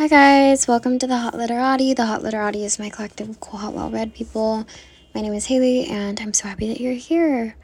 Hi 0.00 0.08
guys, 0.08 0.66
welcome 0.66 0.98
to 0.98 1.06
the 1.06 1.18
Hot 1.18 1.34
Literati. 1.34 1.92
The 1.92 2.06
Hot 2.06 2.22
Literati 2.22 2.64
is 2.64 2.78
my 2.78 2.88
collective 2.88 3.28
of 3.28 3.38
cool, 3.38 3.60
hot, 3.60 3.74
well-read 3.74 4.14
people. 4.14 4.66
My 5.14 5.20
name 5.20 5.34
is 5.34 5.44
Haley, 5.44 5.84
and 5.88 6.18
I'm 6.18 6.32
so 6.32 6.48
happy 6.48 6.68
that 6.68 6.80
you're 6.80 6.94
here. 6.94 7.54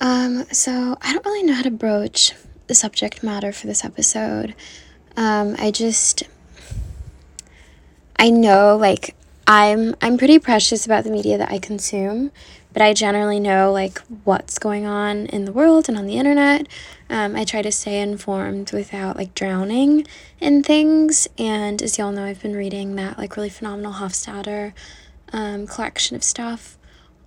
Um, 0.00 0.46
so 0.50 0.96
I 1.02 1.12
don't 1.12 1.26
really 1.26 1.42
know 1.42 1.52
how 1.52 1.60
to 1.60 1.70
broach 1.70 2.32
the 2.68 2.74
subject 2.74 3.22
matter 3.22 3.52
for 3.52 3.66
this 3.66 3.84
episode. 3.84 4.54
Um, 5.14 5.56
I 5.58 5.70
just, 5.70 6.22
I 8.16 8.30
know 8.30 8.78
like 8.78 9.14
I'm 9.46 9.94
I'm 10.00 10.16
pretty 10.16 10.38
precious 10.38 10.86
about 10.86 11.04
the 11.04 11.10
media 11.10 11.36
that 11.36 11.52
I 11.52 11.58
consume, 11.58 12.32
but 12.78 12.84
I 12.84 12.94
generally 12.94 13.40
know 13.40 13.72
like 13.72 13.98
what's 14.22 14.56
going 14.56 14.86
on 14.86 15.26
in 15.26 15.46
the 15.46 15.50
world 15.50 15.88
and 15.88 15.98
on 15.98 16.06
the 16.06 16.16
internet. 16.16 16.68
Um, 17.10 17.34
I 17.34 17.42
try 17.42 17.60
to 17.60 17.72
stay 17.72 18.00
informed 18.00 18.70
without 18.70 19.16
like 19.16 19.34
drowning 19.34 20.06
in 20.38 20.62
things. 20.62 21.26
And 21.36 21.82
as 21.82 21.98
y'all 21.98 22.12
know, 22.12 22.22
I've 22.22 22.40
been 22.40 22.54
reading 22.54 22.94
that 22.94 23.18
like 23.18 23.36
really 23.36 23.48
phenomenal 23.48 23.94
Hofstadter 23.94 24.74
um, 25.32 25.66
collection 25.66 26.14
of 26.14 26.22
stuff 26.22 26.78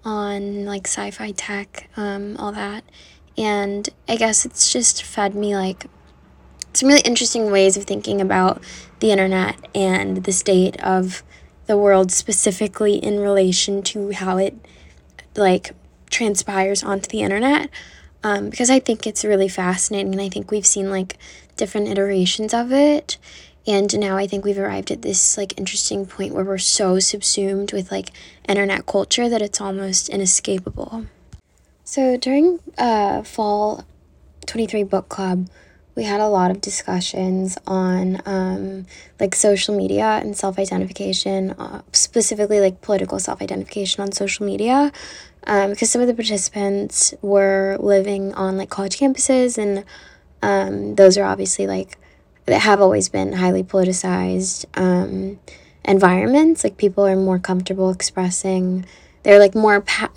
on 0.05 0.63
like 0.63 0.87
sci-fi 0.87 1.31
tech, 1.31 1.89
um, 1.97 2.37
all 2.37 2.53
that. 2.53 2.85
And 3.37 3.89
I 4.07 4.15
guess 4.15 4.45
it's 4.45 4.71
just 4.71 5.03
fed 5.03 5.35
me 5.35 5.53
like 5.53 5.87
some 6.71 6.87
really 6.87 7.01
interesting 7.01 7.51
ways 7.51 7.75
of 7.75 7.83
thinking 7.83 8.21
about 8.21 8.63
the 9.01 9.11
internet 9.11 9.57
and 9.75 10.23
the 10.23 10.31
state 10.31 10.81
of 10.81 11.23
the 11.65 11.75
world 11.75 12.09
specifically 12.09 12.95
in 12.95 13.19
relation 13.19 13.83
to 13.83 14.11
how 14.13 14.37
it 14.37 14.55
like 15.35 15.71
transpires 16.09 16.83
onto 16.83 17.09
the 17.09 17.21
internet 17.21 17.69
um, 18.23 18.49
because 18.49 18.69
I 18.69 18.79
think 18.79 19.07
it's 19.07 19.25
really 19.25 19.47
fascinating 19.47 20.13
and 20.13 20.21
I 20.21 20.29
think 20.29 20.51
we've 20.51 20.65
seen 20.65 20.89
like 20.89 21.17
different 21.55 21.87
iterations 21.87 22.53
of 22.53 22.71
it 22.71 23.17
and 23.67 23.97
now 23.99 24.17
I 24.17 24.25
think 24.27 24.43
we've 24.43 24.57
arrived 24.57 24.91
at 24.91 25.03
this 25.03 25.37
like 25.37 25.57
interesting 25.57 26.05
point 26.05 26.33
where 26.33 26.43
we're 26.43 26.57
so 26.57 26.99
subsumed 26.99 27.73
with 27.73 27.91
like 27.91 28.09
internet 28.47 28.85
culture 28.85 29.29
that 29.29 29.41
it's 29.41 29.61
almost 29.61 30.09
inescapable. 30.09 31.05
So 31.83 32.17
during 32.17 32.59
uh, 32.77 33.21
fall 33.21 33.85
23 34.47 34.83
book 34.83 35.09
club, 35.09 35.47
we 36.01 36.07
had 36.07 36.19
a 36.19 36.27
lot 36.27 36.49
of 36.49 36.61
discussions 36.61 37.59
on 37.67 38.23
um, 38.25 38.87
like 39.19 39.35
social 39.35 39.77
media 39.77 40.19
and 40.23 40.35
self 40.35 40.57
identification, 40.57 41.51
uh, 41.51 41.83
specifically 41.93 42.59
like 42.59 42.81
political 42.81 43.19
self 43.19 43.39
identification 43.39 44.01
on 44.01 44.11
social 44.11 44.43
media, 44.43 44.91
um, 45.43 45.69
because 45.69 45.91
some 45.91 46.01
of 46.01 46.07
the 46.07 46.15
participants 46.15 47.13
were 47.21 47.77
living 47.79 48.33
on 48.33 48.57
like 48.57 48.71
college 48.71 48.97
campuses, 48.97 49.59
and 49.59 49.85
um, 50.41 50.95
those 50.95 51.19
are 51.19 51.23
obviously 51.23 51.67
like 51.67 51.99
that 52.47 52.61
have 52.61 52.81
always 52.81 53.07
been 53.07 53.33
highly 53.33 53.63
politicized 53.63 54.65
um, 54.75 55.39
environments. 55.85 56.63
Like 56.63 56.77
people 56.77 57.05
are 57.05 57.15
more 57.15 57.37
comfortable 57.37 57.91
expressing, 57.91 58.87
they're 59.21 59.37
like 59.37 59.53
more 59.53 59.81
pa- 59.81 60.09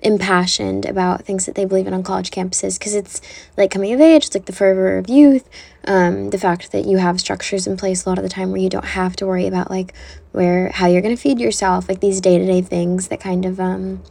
impassioned 0.00 0.86
about 0.86 1.24
things 1.24 1.46
that 1.46 1.54
they 1.54 1.64
believe 1.64 1.86
in 1.86 1.94
on 1.94 2.02
college 2.02 2.30
campuses 2.30 2.78
because 2.78 2.94
it's 2.94 3.20
like 3.56 3.70
coming 3.70 3.92
of 3.92 4.00
age, 4.00 4.26
it's 4.26 4.34
like 4.34 4.46
the 4.46 4.52
fervor 4.52 4.96
of 4.96 5.08
youth, 5.08 5.48
um, 5.84 6.30
the 6.30 6.38
fact 6.38 6.70
that 6.72 6.84
you 6.84 6.98
have 6.98 7.20
structures 7.20 7.66
in 7.66 7.76
place 7.76 8.04
a 8.04 8.08
lot 8.08 8.18
of 8.18 8.22
the 8.22 8.28
time 8.28 8.50
where 8.50 8.60
you 8.60 8.68
don't 8.68 8.84
have 8.84 9.16
to 9.16 9.26
worry 9.26 9.46
about 9.46 9.70
like 9.70 9.92
where 10.32 10.70
how 10.70 10.86
you're 10.86 11.02
gonna 11.02 11.16
feed 11.16 11.40
yourself, 11.40 11.88
like 11.88 12.00
these 12.00 12.20
day 12.20 12.38
to 12.38 12.46
day 12.46 12.62
things 12.62 13.08
that 13.08 13.20
kind 13.20 13.44
of 13.44 13.58
um, 13.58 14.02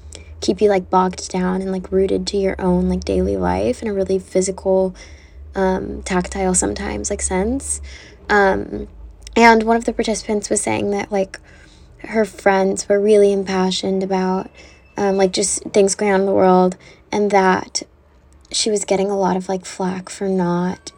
keep 0.41 0.61
you 0.61 0.69
like 0.69 0.89
bogged 0.89 1.29
down 1.29 1.61
and 1.61 1.71
like 1.71 1.91
rooted 1.91 2.27
to 2.27 2.37
your 2.37 2.59
own 2.59 2.89
like 2.89 3.05
daily 3.05 3.37
life 3.37 3.81
in 3.81 3.87
a 3.87 3.93
really 3.93 4.19
physical, 4.19 4.93
um, 5.55 6.01
tactile 6.03 6.53
sometimes 6.53 7.09
like 7.09 7.21
sense. 7.21 7.81
Um, 8.29 8.87
and 9.37 9.63
one 9.63 9.77
of 9.77 9.85
the 9.85 9.93
participants 9.93 10.49
was 10.49 10.61
saying 10.61 10.91
that 10.91 11.11
like 11.11 11.39
her 11.99 12.25
friends 12.25 12.89
were 12.89 12.99
really 12.99 13.31
impassioned 13.31 14.03
about 14.03 14.49
um, 14.97 15.17
like 15.17 15.31
just 15.31 15.63
things 15.73 15.95
going 15.95 16.11
on 16.11 16.21
in 16.21 16.25
the 16.25 16.33
world, 16.33 16.77
and 17.11 17.31
that 17.31 17.83
she 18.51 18.69
was 18.69 18.85
getting 18.85 19.09
a 19.09 19.17
lot 19.17 19.35
of 19.35 19.49
like 19.49 19.65
flack 19.65 20.09
for 20.09 20.27
not 20.27 20.91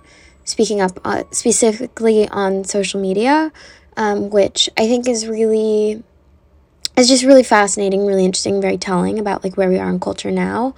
speaking 0.44 0.82
up 0.82 1.00
uh, 1.06 1.24
specifically 1.32 2.28
on 2.30 2.64
social 2.64 3.00
media, 3.00 3.52
um, 3.98 4.30
which 4.30 4.70
I 4.78 4.88
think 4.88 5.08
is 5.08 5.28
really 5.28 6.04
is 6.98 7.08
just 7.08 7.24
really 7.24 7.44
fascinating, 7.44 8.06
really 8.06 8.26
interesting, 8.26 8.62
very 8.62 8.78
telling 8.78 9.20
about 9.20 9.44
like 9.44 9.56
where 9.56 9.70
we 9.70 9.80
are 9.80 9.90
in 9.90 10.00
culture 10.00 10.32
now. 10.32 10.76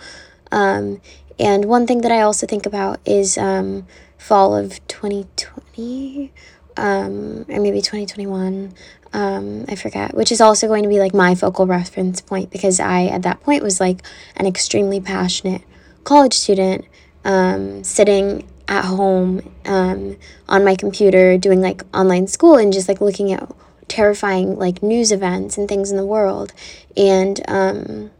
Um, 0.51 1.01
and 1.39 1.65
one 1.65 1.87
thing 1.87 2.01
that 2.01 2.11
I 2.11 2.21
also 2.21 2.45
think 2.45 2.65
about 2.65 2.99
is 3.05 3.37
um, 3.37 3.87
fall 4.17 4.55
of 4.55 4.85
2020 4.87 6.31
um, 6.77 7.45
or 7.49 7.59
maybe 7.59 7.81
2021 7.81 8.73
um, 9.13 9.65
I 9.67 9.75
forget, 9.75 10.15
which 10.15 10.31
is 10.31 10.41
also 10.41 10.67
going 10.67 10.83
to 10.83 10.89
be 10.89 10.99
like 10.99 11.13
my 11.13 11.35
focal 11.35 11.67
reference 11.67 12.21
point 12.21 12.49
because 12.49 12.79
I, 12.79 13.05
at 13.05 13.23
that 13.23 13.41
point, 13.41 13.63
was 13.63 13.79
like 13.79 14.01
an 14.37 14.45
extremely 14.45 15.01
passionate 15.01 15.63
college 16.03 16.33
student 16.33 16.85
um, 17.25 17.83
sitting 17.83 18.47
at 18.67 18.85
home 18.85 19.53
um, 19.65 20.17
on 20.47 20.63
my 20.63 20.75
computer 20.75 21.37
doing 21.37 21.61
like 21.61 21.83
online 21.93 22.27
school 22.27 22.55
and 22.55 22.71
just 22.71 22.87
like 22.87 23.01
looking 23.01 23.33
at 23.33 23.51
terrifying 23.89 24.57
like 24.57 24.81
news 24.81 25.11
events 25.11 25.57
and 25.57 25.67
things 25.67 25.91
in 25.91 25.97
the 25.97 26.05
world. 26.05 26.53
And 26.95 27.41
um, 27.49 28.11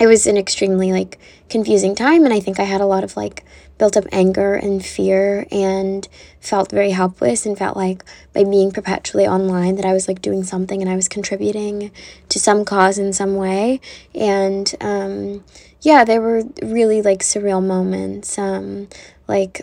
it 0.00 0.08
was 0.08 0.26
an 0.26 0.36
extremely 0.36 0.92
like 0.92 1.18
confusing 1.48 1.94
time. 1.94 2.24
And 2.24 2.34
I 2.34 2.40
think 2.40 2.58
I 2.58 2.64
had 2.64 2.80
a 2.80 2.86
lot 2.86 3.04
of 3.04 3.16
like 3.16 3.44
built 3.78 3.96
up 3.96 4.04
anger 4.12 4.54
and 4.54 4.84
fear 4.84 5.46
and 5.50 6.08
felt 6.40 6.70
very 6.70 6.90
helpless 6.90 7.44
and 7.44 7.58
felt 7.58 7.76
like 7.76 8.04
by 8.32 8.44
being 8.44 8.70
perpetually 8.70 9.26
online 9.26 9.76
that 9.76 9.84
I 9.84 9.92
was 9.92 10.06
like 10.06 10.22
doing 10.22 10.44
something 10.44 10.80
and 10.80 10.90
I 10.90 10.96
was 10.96 11.08
contributing 11.08 11.90
to 12.28 12.38
some 12.38 12.64
cause 12.64 12.98
in 12.98 13.12
some 13.12 13.36
way. 13.36 13.80
And 14.14 14.72
um, 14.80 15.44
yeah, 15.80 16.04
there 16.04 16.20
were 16.20 16.44
really 16.62 17.02
like 17.02 17.20
surreal 17.20 17.64
moments. 17.64 18.38
Um, 18.38 18.88
like 19.26 19.62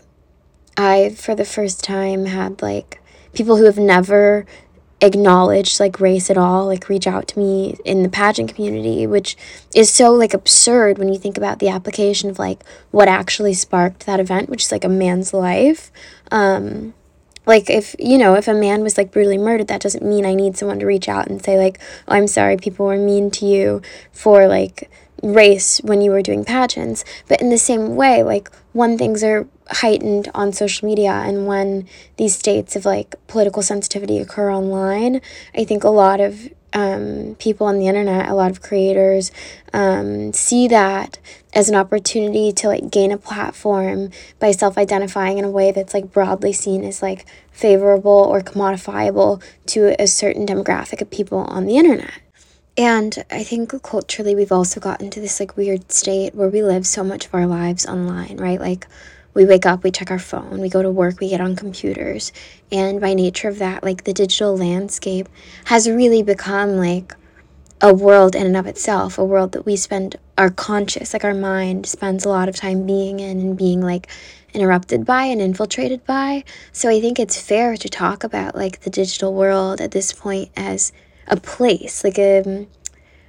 I, 0.77 1.09
for 1.09 1.35
the 1.35 1.45
first 1.45 1.83
time, 1.83 2.25
had 2.25 2.61
like 2.61 3.01
people 3.33 3.57
who 3.57 3.65
have 3.65 3.77
never 3.77 4.45
acknowledge 5.01 5.79
like 5.79 5.99
race 5.99 6.29
at 6.29 6.37
all 6.37 6.67
like 6.67 6.87
reach 6.87 7.07
out 7.07 7.27
to 7.27 7.39
me 7.39 7.75
in 7.83 8.03
the 8.03 8.09
pageant 8.09 8.53
community 8.53 9.07
which 9.07 9.35
is 9.73 9.89
so 9.89 10.13
like 10.13 10.33
absurd 10.33 10.97
when 10.97 11.11
you 11.11 11.17
think 11.17 11.37
about 11.37 11.59
the 11.59 11.69
application 11.69 12.29
of 12.29 12.37
like 12.37 12.63
what 12.91 13.07
actually 13.07 13.53
sparked 13.53 14.05
that 14.05 14.19
event 14.19 14.49
which 14.49 14.63
is 14.63 14.71
like 14.71 14.83
a 14.83 14.89
man's 14.89 15.33
life 15.33 15.91
um 16.31 16.93
like 17.47 17.67
if 17.69 17.95
you 17.97 18.17
know 18.17 18.35
if 18.35 18.47
a 18.47 18.53
man 18.53 18.83
was 18.83 18.97
like 18.97 19.11
brutally 19.11 19.39
murdered 19.39 19.67
that 19.67 19.81
doesn't 19.81 20.05
mean 20.05 20.25
i 20.25 20.35
need 20.35 20.55
someone 20.55 20.79
to 20.79 20.85
reach 20.85 21.09
out 21.09 21.27
and 21.27 21.43
say 21.43 21.57
like 21.57 21.79
oh, 22.07 22.13
i'm 22.13 22.27
sorry 22.27 22.55
people 22.55 22.85
were 22.85 22.97
mean 22.97 23.31
to 23.31 23.45
you 23.45 23.81
for 24.11 24.47
like 24.47 24.89
race 25.21 25.79
when 25.83 26.01
you 26.01 26.11
were 26.11 26.21
doing 26.21 26.43
pageants. 26.43 27.03
But 27.27 27.41
in 27.41 27.49
the 27.49 27.57
same 27.57 27.95
way, 27.95 28.23
like 28.23 28.51
when 28.73 28.97
things 28.97 29.23
are 29.23 29.47
heightened 29.71 30.29
on 30.33 30.51
social 30.51 30.87
media 30.87 31.11
and 31.11 31.47
when 31.47 31.87
these 32.17 32.35
states 32.37 32.75
of 32.75 32.85
like 32.85 33.15
political 33.27 33.61
sensitivity 33.61 34.17
occur 34.19 34.51
online, 34.51 35.21
I 35.55 35.63
think 35.63 35.83
a 35.83 35.89
lot 35.89 36.19
of 36.19 36.49
um, 36.73 37.35
people 37.39 37.67
on 37.67 37.79
the 37.79 37.87
internet, 37.87 38.29
a 38.29 38.33
lot 38.33 38.51
of 38.51 38.61
creators 38.61 39.31
um, 39.73 40.33
see 40.33 40.67
that 40.67 41.19
as 41.53 41.69
an 41.69 41.75
opportunity 41.75 42.51
to 42.53 42.67
like 42.67 42.89
gain 42.89 43.11
a 43.11 43.17
platform 43.17 44.09
by 44.39 44.51
self-identifying 44.51 45.37
in 45.37 45.45
a 45.45 45.49
way 45.49 45.71
that's 45.71 45.93
like 45.93 46.11
broadly 46.11 46.53
seen 46.53 46.83
as 46.83 47.01
like 47.01 47.25
favorable 47.51 48.11
or 48.11 48.41
commodifiable 48.41 49.41
to 49.65 50.01
a 50.01 50.07
certain 50.07 50.45
demographic 50.45 51.01
of 51.01 51.09
people 51.09 51.39
on 51.39 51.65
the 51.65 51.77
internet. 51.77 52.21
And 52.77 53.25
I 53.29 53.43
think 53.43 53.83
culturally, 53.83 54.33
we've 54.33 54.51
also 54.51 54.79
gotten 54.79 55.09
to 55.09 55.19
this 55.19 55.41
like 55.41 55.57
weird 55.57 55.91
state 55.91 56.33
where 56.33 56.47
we 56.47 56.63
live 56.63 56.87
so 56.87 57.03
much 57.03 57.25
of 57.25 57.33
our 57.35 57.45
lives 57.45 57.85
online, 57.85 58.37
right? 58.37 58.61
Like, 58.61 58.87
we 59.33 59.45
wake 59.45 59.65
up, 59.65 59.83
we 59.83 59.91
check 59.91 60.11
our 60.11 60.19
phone, 60.19 60.59
we 60.59 60.69
go 60.69 60.81
to 60.81 60.91
work, 60.91 61.19
we 61.19 61.29
get 61.29 61.41
on 61.41 61.55
computers. 61.55 62.31
And 62.71 62.99
by 62.99 63.13
nature 63.13 63.47
of 63.47 63.59
that, 63.59 63.83
like, 63.83 64.03
the 64.03 64.13
digital 64.13 64.57
landscape 64.57 65.29
has 65.65 65.89
really 65.89 66.23
become 66.23 66.77
like 66.77 67.13
a 67.81 67.93
world 67.93 68.35
in 68.35 68.45
and 68.45 68.57
of 68.57 68.67
itself, 68.67 69.17
a 69.17 69.25
world 69.25 69.53
that 69.53 69.65
we 69.65 69.75
spend 69.75 70.15
our 70.37 70.49
conscious, 70.49 71.13
like, 71.13 71.23
our 71.23 71.33
mind 71.33 71.85
spends 71.85 72.25
a 72.25 72.29
lot 72.29 72.49
of 72.49 72.55
time 72.55 72.85
being 72.85 73.19
in 73.19 73.39
and 73.39 73.57
being 73.57 73.81
like 73.81 74.07
interrupted 74.53 75.05
by 75.05 75.23
and 75.23 75.41
infiltrated 75.41 76.05
by. 76.05 76.43
So 76.71 76.89
I 76.89 76.99
think 76.99 77.19
it's 77.19 77.41
fair 77.41 77.77
to 77.77 77.89
talk 77.89 78.23
about 78.23 78.55
like 78.55 78.81
the 78.81 78.89
digital 78.89 79.33
world 79.33 79.81
at 79.81 79.91
this 79.91 80.13
point 80.13 80.49
as 80.55 80.91
a 81.27 81.37
place, 81.37 82.03
like 82.03 82.19
a 82.19 82.67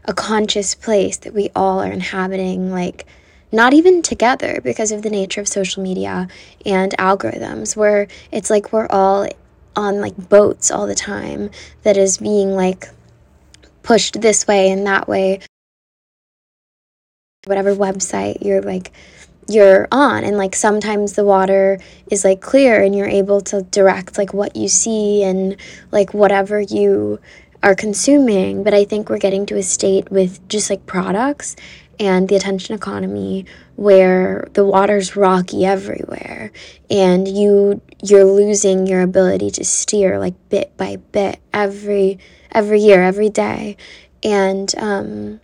a 0.05 0.13
conscious 0.13 0.75
place 0.75 1.17
that 1.19 1.33
we 1.33 1.49
all 1.55 1.81
are 1.81 1.93
inhabiting, 1.93 2.73
like 2.73 3.07
not 3.53 3.75
even 3.75 4.03
together 4.03 4.61
because 4.65 4.91
of 4.91 5.03
the 5.03 5.11
nature 5.11 5.41
of 5.41 5.49
social 5.49 5.83
media 5.83 6.29
and 6.67 6.93
algorithms, 6.99 7.77
where 7.77 8.09
it's 8.31 8.51
like 8.51 8.73
we're 8.73 8.89
all 8.89 9.29
on 9.77 10.01
like 10.01 10.29
boats 10.29 10.71
all 10.71 10.87
the 10.87 10.95
time 10.95 11.51
that 11.83 11.97
is 11.97 12.19
being 12.19 12.51
like 12.55 12.89
pushed 13.83 14.21
this 14.21 14.47
way 14.47 14.71
and 14.71 14.87
that 14.87 15.07
way. 15.07 15.41
Whatever 17.47 17.75
website 17.75 18.45
you're 18.45 18.63
like 18.63 18.93
you're 19.49 19.89
on 19.91 20.25
and 20.25 20.37
like 20.39 20.55
sometimes 20.55 21.15
the 21.15 21.25
water 21.25 21.79
is 22.11 22.25
like 22.25 22.41
clear 22.41 22.83
and 22.83 22.95
you're 22.95 23.09
able 23.09 23.41
to 23.41 23.63
direct 23.63 24.17
like 24.17 24.33
what 24.33 24.55
you 24.55 24.69
see 24.69 25.23
and 25.23 25.57
like 25.91 26.15
whatever 26.15 26.61
you 26.61 27.19
are 27.63 27.75
consuming 27.75 28.63
but 28.63 28.73
i 28.73 28.85
think 28.85 29.09
we're 29.09 29.19
getting 29.19 29.45
to 29.45 29.57
a 29.57 29.63
state 29.63 30.11
with 30.11 30.47
just 30.49 30.71
like 30.71 30.87
products 30.87 31.57
and 32.03 32.29
the 32.29 32.35
attention 32.35 32.75
economy 32.75 33.47
where 33.77 34.49
the 34.55 34.65
water's 34.65 35.15
rocky 35.15 35.65
everywhere 35.65 36.51
and 36.91 37.29
you 37.29 37.81
you're 38.03 38.25
losing 38.25 38.89
your 38.89 39.03
ability 39.03 39.51
to 39.51 39.65
steer 39.65 40.19
like 40.19 40.35
bit 40.49 40.77
by 40.77 40.97
bit 40.97 41.39
every 41.55 42.19
every 42.51 42.81
year 42.81 43.05
every 43.05 43.31
day 43.31 43.77
and 44.25 44.75
um 44.79 45.41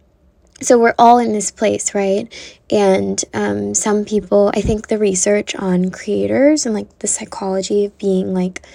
so 0.61 0.77
we're 0.77 0.95
all 0.99 1.19
in 1.19 1.33
this 1.33 1.53
place, 1.53 1.95
right? 1.95 2.27
And 2.69 3.25
um, 3.33 3.75
some 3.75 4.05
people, 4.05 4.51
I 4.55 4.61
think 4.61 4.89
the 4.89 4.99
research 4.99 5.55
on 5.55 5.93
creators 5.93 6.67
and 6.67 6.75
like 6.75 6.99
the 6.99 7.07
psychology 7.07 7.85
of 7.85 7.97
being 7.97 8.35
like 8.35 8.67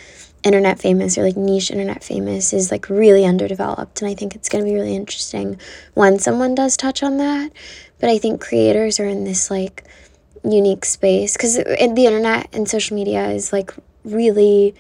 internet 0.43 0.79
famous 0.79 1.17
or 1.17 1.23
like 1.23 1.37
niche 1.37 1.71
internet 1.71 2.03
famous 2.03 2.53
is 2.53 2.71
like 2.71 2.89
really 2.89 3.25
underdeveloped. 3.25 4.01
And 4.01 4.09
I 4.09 4.15
think 4.15 4.35
it's 4.35 4.49
going 4.49 4.63
to 4.63 4.69
be 4.69 4.75
really 4.75 4.95
interesting 4.95 5.57
when 5.93 6.19
someone 6.19 6.55
does 6.55 6.77
touch 6.77 7.01
on 7.03 7.17
that. 7.17 7.51
But 7.99 8.09
I 8.09 8.17
think 8.17 8.41
creators 8.41 8.99
are 8.99 9.07
in 9.07 9.23
this 9.23 9.49
like 9.49 9.85
unique 10.43 10.85
space 10.85 11.33
because 11.33 11.55
the 11.55 12.05
internet 12.05 12.49
and 12.53 12.67
social 12.67 12.95
media 12.95 13.29
is 13.29 13.53
like 13.53 13.73
really 14.03 14.75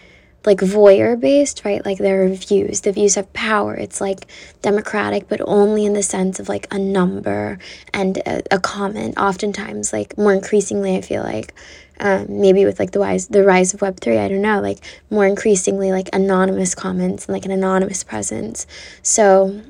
like 0.45 0.59
voyeur 0.59 1.19
based, 1.19 1.63
right? 1.63 1.85
Like 1.85 1.99
there 1.99 2.23
are 2.23 2.29
views. 2.29 2.81
The 2.81 2.91
views 2.91 3.15
have 3.15 3.31
power. 3.33 3.75
It's 3.75 4.01
like 4.01 4.27
democratic, 4.61 5.29
but 5.29 5.41
only 5.45 5.85
in 5.85 5.93
the 5.93 6.03
sense 6.03 6.39
of 6.39 6.49
like 6.49 6.67
a 6.71 6.77
number 6.77 7.59
and 7.93 8.17
a, 8.17 8.43
a 8.51 8.59
comment. 8.59 9.17
Oftentimes, 9.17 9.93
like 9.93 10.17
more 10.17 10.33
increasingly, 10.33 10.97
I 10.97 11.01
feel 11.01 11.23
like 11.23 11.53
um, 12.03 12.25
maybe 12.29 12.65
with 12.65 12.79
like 12.79 12.91
the 12.91 12.99
rise 12.99 13.27
the 13.29 13.43
rise 13.43 13.73
of 13.73 13.81
Web 13.81 13.99
three, 13.99 14.17
I 14.17 14.27
don't 14.27 14.41
know, 14.41 14.61
like 14.61 14.79
more 15.09 15.25
increasingly 15.25 15.91
like 15.91 16.09
anonymous 16.13 16.75
comments 16.75 17.25
and 17.25 17.33
like 17.33 17.45
an 17.45 17.51
anonymous 17.51 18.03
presence. 18.03 18.67
So 19.01 19.61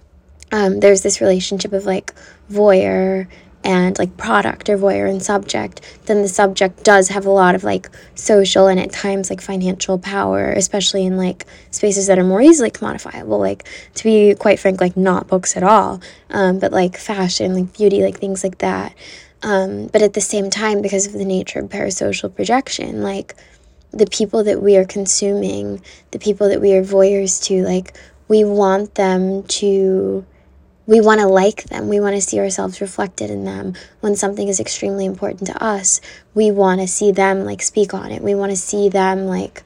um, 0.52 0.80
there's 0.82 1.04
this 1.04 1.22
relationship 1.22 1.72
of 1.74 1.86
like 1.86 2.14
voyeur 2.52 3.28
and 3.64 3.98
like 3.98 4.18
product 4.18 4.68
or 4.68 4.78
voyeur 4.78 5.10
and 5.10 5.22
subject, 5.24 5.82
then 6.06 6.22
the 6.22 6.28
subject 6.28 6.84
does 6.84 7.10
have 7.10 7.26
a 7.26 7.30
lot 7.30 7.56
of 7.56 7.64
like 7.64 7.90
social 8.16 8.68
and 8.68 8.80
at 8.80 8.92
times 8.92 9.30
like 9.30 9.40
financial 9.40 9.98
power, 9.98 10.52
especially 10.52 11.06
in 11.06 11.18
like 11.18 11.46
spaces 11.72 12.08
that 12.08 12.20
are 12.20 12.24
more 12.24 12.42
easily 12.42 12.70
commodifiable. 12.70 13.40
Like 13.40 13.64
to 13.96 14.04
be 14.04 14.36
quite 14.36 14.60
frank, 14.60 14.82
like 14.82 14.98
not 14.98 15.28
books 15.28 15.56
at 15.56 15.64
all, 15.64 16.02
um, 16.30 16.60
but 16.60 16.72
like 16.72 16.98
fashion, 16.98 17.54
like 17.54 17.78
beauty, 17.78 18.02
like 18.02 18.18
things 18.18 18.44
like 18.44 18.58
that. 18.58 18.94
Um, 19.44 19.88
but 19.88 20.02
at 20.02 20.14
the 20.14 20.22
same 20.22 20.50
time, 20.50 20.82
because 20.82 21.06
of 21.06 21.14
the 21.14 21.26
nature 21.26 21.60
of 21.60 21.70
parasocial 21.70 22.34
projection, 22.34 23.04
like 23.04 23.36
the 23.92 24.08
people 24.08 24.44
that 24.46 24.62
we 24.62 24.78
are 24.78 24.86
consuming, 24.86 25.82
the 26.12 26.20
people 26.20 26.50
that 26.50 26.62
we 26.62 26.74
are 26.74 26.82
voyeurs 26.82 27.44
to, 27.44 27.64
like 27.64 27.96
we 28.28 28.44
want 28.44 28.96
them 28.96 29.44
to 29.44 30.26
we 30.86 31.00
want 31.00 31.22
to 31.22 31.28
like 31.28 31.64
them. 31.66 31.88
We 31.88 32.02
want 32.02 32.16
to 32.16 32.22
see 32.22 32.40
ourselves 32.40 32.82
reflected 32.82 33.30
in 33.30 33.46
them. 33.46 33.74
When 34.02 34.16
something 34.16 34.50
is 34.50 34.60
extremely 34.60 35.06
important 35.06 35.48
to 35.48 35.64
us, 35.64 36.02
we 36.34 36.52
want 36.52 36.82
to 36.82 36.88
see 36.88 37.12
them 37.12 37.46
like 37.46 37.62
speak 37.62 37.94
on 37.94 38.12
it. 38.12 38.22
We 38.22 38.36
want 38.36 38.52
to 38.52 38.58
see 38.58 38.90
them 38.90 39.26
like 39.26 39.64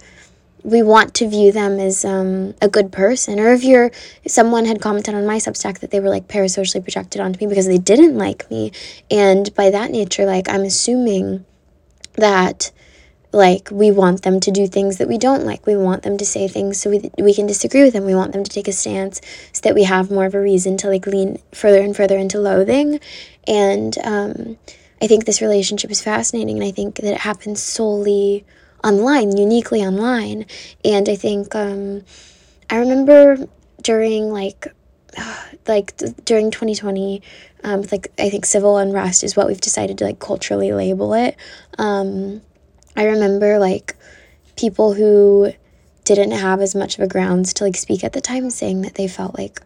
we 0.68 0.84
want 0.84 1.14
to 1.14 1.30
view 1.30 1.54
them 1.54 1.80
as 1.80 2.04
um, 2.04 2.54
a 2.62 2.68
good 2.68 2.92
person. 2.92 3.40
Or 3.40 3.54
if 3.54 3.64
you're 3.64 3.90
someone 4.28 4.66
had 4.66 4.82
commented 4.82 5.16
on 5.16 5.26
my 5.26 5.38
Substack 5.38 5.80
that 5.80 5.92
they 5.92 6.02
were 6.02 6.10
like 6.10 6.28
parasocially 6.28 6.84
projected 6.84 7.22
onto 7.22 7.40
me 7.40 7.48
because 7.48 7.68
they 7.68 7.78
didn't 7.78 8.18
like 8.18 8.52
me, 8.52 8.74
and 9.10 9.54
by 9.56 9.70
that 9.70 9.92
nature, 9.92 10.26
like 10.26 10.50
I'm 10.50 10.64
assuming 10.64 11.46
that 12.16 12.72
like 13.32 13.70
we 13.72 13.92
want 13.92 14.24
them 14.24 14.42
to 14.42 14.52
do 14.52 14.68
things 14.68 14.98
that 14.98 15.08
we 15.08 15.18
don't 15.18 15.46
like. 15.46 15.66
We 15.66 15.78
want 15.78 16.04
them 16.04 16.18
to 16.18 16.26
say 16.26 16.50
things 16.50 16.82
so 16.82 16.90
we, 16.90 17.12
we 17.18 17.34
can 17.34 17.48
disagree 17.48 17.84
with 17.84 17.94
them. 17.94 18.06
We 18.06 18.16
want 18.16 18.34
them 18.34 18.44
to 18.44 18.52
take 18.52 18.68
a 18.68 18.74
stance 18.74 19.22
so 19.54 19.62
that 19.64 19.76
we 19.76 19.84
have 19.84 20.12
more 20.12 20.26
of 20.26 20.36
a 20.36 20.42
reason 20.42 20.76
to 20.78 20.90
like 20.90 21.08
lean 21.08 21.40
further 21.54 21.82
and 21.82 21.96
further 21.96 22.18
into 22.18 22.40
loathing. 22.40 23.00
And 23.48 23.98
um, 24.04 24.58
i 25.02 25.08
think 25.08 25.26
this 25.26 25.42
relationship 25.42 25.92
is 25.92 26.02
fascinating 26.02 26.58
and 26.58 26.66
i 26.66 26.72
think 26.72 26.96
that 26.96 27.14
it 27.14 27.20
happens 27.20 27.62
solely 27.62 28.44
online 28.84 29.36
uniquely 29.38 29.82
online. 29.82 30.46
And 30.86 31.10
i 31.10 31.16
think 31.16 31.56
um, 31.56 32.04
i 32.70 32.78
remember 32.78 33.48
during 33.82 34.32
like 34.32 34.68
like 35.68 35.96
during 36.26 36.52
2020 36.52 37.22
um, 37.64 37.84
like 37.92 38.12
i 38.20 38.30
think 38.30 38.46
civil 38.46 38.78
unrest 38.78 39.24
is 39.24 39.36
what 39.36 39.48
we've 39.48 39.62
decided 39.62 39.98
to 39.98 40.06
like 40.06 40.20
culturally 40.20 40.72
label 40.72 41.14
it. 41.14 41.36
Um, 41.78 42.42
I 42.96 43.06
remember 43.06 43.60
like 43.60 43.96
people 44.56 44.94
who 44.94 45.54
didn't 46.04 46.32
have 46.32 46.62
as 46.62 46.74
much 46.74 46.98
of 46.98 47.04
a 47.04 47.08
grounds 47.08 47.54
to 47.54 47.64
like 47.64 47.76
speak 47.76 48.04
at 48.04 48.14
the 48.14 48.22
time 48.22 48.50
saying 48.50 48.82
that 48.82 48.96
they 48.96 49.08
felt 49.08 49.38
like 49.38 49.62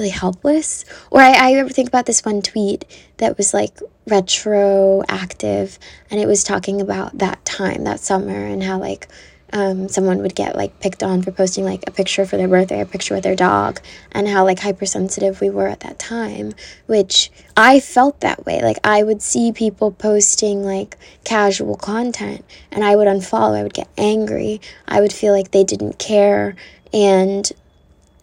really 0.00 0.10
helpless. 0.10 0.84
Or 1.10 1.20
I, 1.20 1.60
I 1.60 1.68
think 1.68 1.88
about 1.88 2.06
this 2.06 2.24
one 2.24 2.40
tweet 2.40 2.84
that 3.18 3.36
was 3.36 3.52
like 3.52 3.78
retroactive 4.06 5.78
and 6.10 6.18
it 6.18 6.26
was 6.26 6.42
talking 6.42 6.80
about 6.80 7.18
that 7.18 7.44
time, 7.44 7.84
that 7.84 8.00
summer, 8.00 8.46
and 8.46 8.62
how 8.62 8.78
like 8.78 9.08
um, 9.52 9.88
someone 9.88 10.18
would 10.18 10.34
get 10.34 10.56
like 10.56 10.80
picked 10.80 11.02
on 11.02 11.22
for 11.22 11.32
posting 11.32 11.64
like 11.64 11.82
a 11.86 11.90
picture 11.90 12.24
for 12.24 12.36
their 12.36 12.48
birthday, 12.48 12.80
a 12.80 12.86
picture 12.86 13.14
with 13.14 13.24
their 13.24 13.36
dog, 13.36 13.80
and 14.12 14.26
how 14.26 14.44
like 14.44 14.60
hypersensitive 14.60 15.40
we 15.40 15.50
were 15.50 15.68
at 15.68 15.80
that 15.80 15.98
time, 15.98 16.54
which 16.86 17.30
I 17.56 17.80
felt 17.80 18.20
that 18.20 18.46
way. 18.46 18.62
Like 18.62 18.78
I 18.84 19.02
would 19.02 19.20
see 19.20 19.52
people 19.52 19.90
posting 19.90 20.64
like 20.64 20.96
casual 21.24 21.76
content 21.76 22.44
and 22.70 22.84
I 22.84 22.96
would 22.96 23.08
unfollow, 23.08 23.58
I 23.58 23.62
would 23.62 23.74
get 23.74 23.88
angry, 23.98 24.60
I 24.88 25.00
would 25.00 25.12
feel 25.12 25.34
like 25.34 25.50
they 25.50 25.64
didn't 25.64 25.98
care. 25.98 26.56
And 26.92 27.50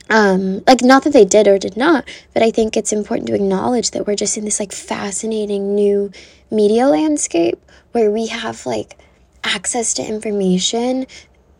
um, 0.09 0.63
like 0.67 0.81
not 0.81 1.03
that 1.03 1.13
they 1.13 1.25
did 1.25 1.47
or 1.47 1.57
did 1.57 1.77
not, 1.77 2.07
but 2.33 2.43
I 2.43 2.51
think 2.51 2.77
it's 2.77 2.93
important 2.93 3.27
to 3.27 3.35
acknowledge 3.35 3.91
that 3.91 4.07
we're 4.07 4.15
just 4.15 4.37
in 4.37 4.45
this 4.45 4.59
like 4.59 4.71
fascinating 4.71 5.75
new 5.75 6.11
media 6.51 6.87
landscape 6.87 7.59
where 7.91 8.11
we 8.11 8.27
have 8.27 8.65
like 8.65 8.97
access 9.43 9.93
to 9.95 10.03
information 10.05 11.05